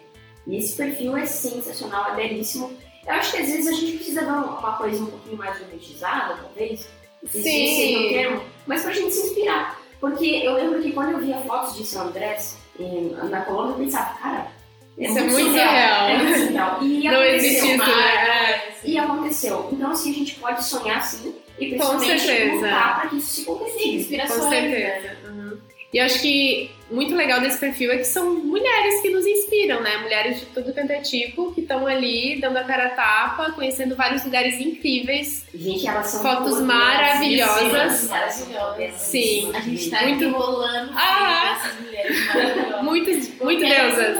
[0.46, 2.72] E esse perfil é sensacional, é belíssimo.
[3.06, 6.34] Eu acho que às vezes a gente precisa dar uma coisa um pouquinho mais romantizada,
[6.42, 6.88] talvez.
[7.24, 9.78] Esse seria o termo, mas pra gente se inspirar.
[10.00, 13.78] Porque eu lembro que quando eu via fotos de São Andrés em- na Colômbia, eu
[13.78, 14.46] pensava, cara,
[14.96, 16.08] Isso é muito surreal.
[16.08, 16.78] É muito surreal.
[16.82, 17.34] E Não aconteceu.
[17.36, 17.84] existe isso, né?
[17.86, 19.68] Mas, E aconteceu.
[19.72, 23.44] Então, assim, a gente pode sonhar sim e principalmente lutar para que isso se Sim,
[23.44, 23.96] concretize.
[23.96, 24.40] inspirações.
[24.40, 24.60] Com né?
[24.60, 25.16] certeza.
[25.28, 25.58] Uhum.
[25.92, 29.80] E eu acho que muito legal desse perfil é que são mulheres que nos inspiram,
[29.82, 29.96] né?
[29.98, 33.96] Mulheres de tudo quanto é tipo, que estão ali dando a cara a tapa, conhecendo
[33.96, 35.44] vários lugares incríveis.
[35.52, 38.08] Gente, elas são Fotos maravilhosas.
[38.08, 38.94] Maravilhosas.
[39.00, 39.50] Sim.
[39.54, 41.58] A gente tá Muito- rolando Ah.
[41.60, 42.82] essas mulheres maravilhosas.
[42.84, 44.18] Muito, muito deusas.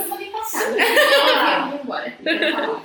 [1.83, 2.13] embora.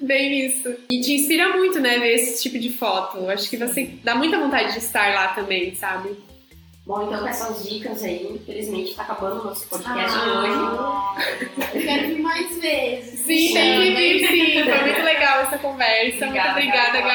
[0.00, 0.74] Bem isso.
[0.90, 3.28] E te inspira muito, né, ver esse tipo de foto.
[3.28, 6.16] Acho que você dá muita vontade de estar lá também, sabe?
[6.90, 10.58] Bom, então com essas dicas aí, infelizmente tá acabando o nosso podcast de hoje.
[10.58, 11.14] Ah,
[11.72, 13.20] Eu quero vir mais vezes.
[13.20, 14.64] Sim, tem que vir, sim.
[14.64, 16.26] Foi muito legal essa conversa.
[16.26, 17.06] muito obrigada, Gabi.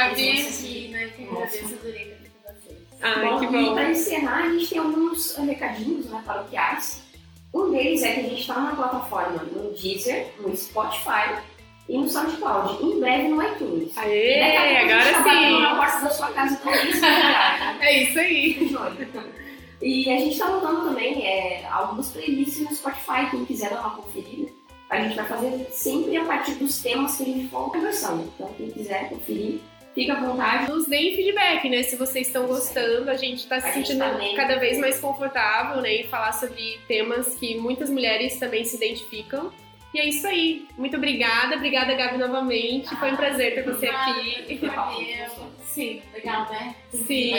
[0.92, 1.10] né?
[1.18, 2.90] Que agradeço, adorei estar aqui com vocês.
[3.02, 3.74] Ai, bom, que e bom.
[3.74, 7.02] para encerrar, a gente tem alguns recadinhos né, paroquiais.
[7.54, 11.36] Um deles é que a gente está na plataforma no Deezer, no Spotify
[11.90, 12.82] e no SoundCloud.
[12.82, 13.98] Em breve no iTunes.
[13.98, 17.74] Aê, Daqui a pouco a gente tá na agora porta da sua casa ligar, tá?
[17.74, 17.82] sim.
[17.82, 18.76] É isso aí.
[19.86, 23.92] E a gente está montando também é, algumas playlists no Spotify, quem quiser dar uma
[23.92, 24.52] conferida.
[24.90, 28.24] A gente vai fazer sempre a partir dos temas que a gente for conversando.
[28.24, 29.60] Então, quem quiser conferir,
[29.94, 30.72] fica à vontade.
[30.72, 31.84] Nos deem feedback, né?
[31.84, 35.98] Se vocês estão gostando, a gente tá se sentindo tá cada vez mais confortável, né?
[35.98, 39.54] Em falar sobre temas que muitas mulheres também se identificam.
[39.96, 40.68] E é isso aí.
[40.78, 41.56] Muito obrigada.
[41.56, 42.94] Obrigada, Gabi, novamente.
[42.98, 44.60] Foi um prazer ter você aqui.
[44.62, 45.54] Valeu.
[45.64, 46.76] Sim, legal, né?
[46.92, 47.32] Sim.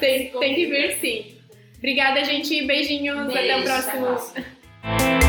[0.00, 1.36] Tem, tem que vir, sim.
[1.78, 2.66] Obrigada, gente.
[2.66, 3.28] Beijinhos.
[3.28, 3.92] Até o Beijo, próximo.
[3.92, 5.21] Até a próxima.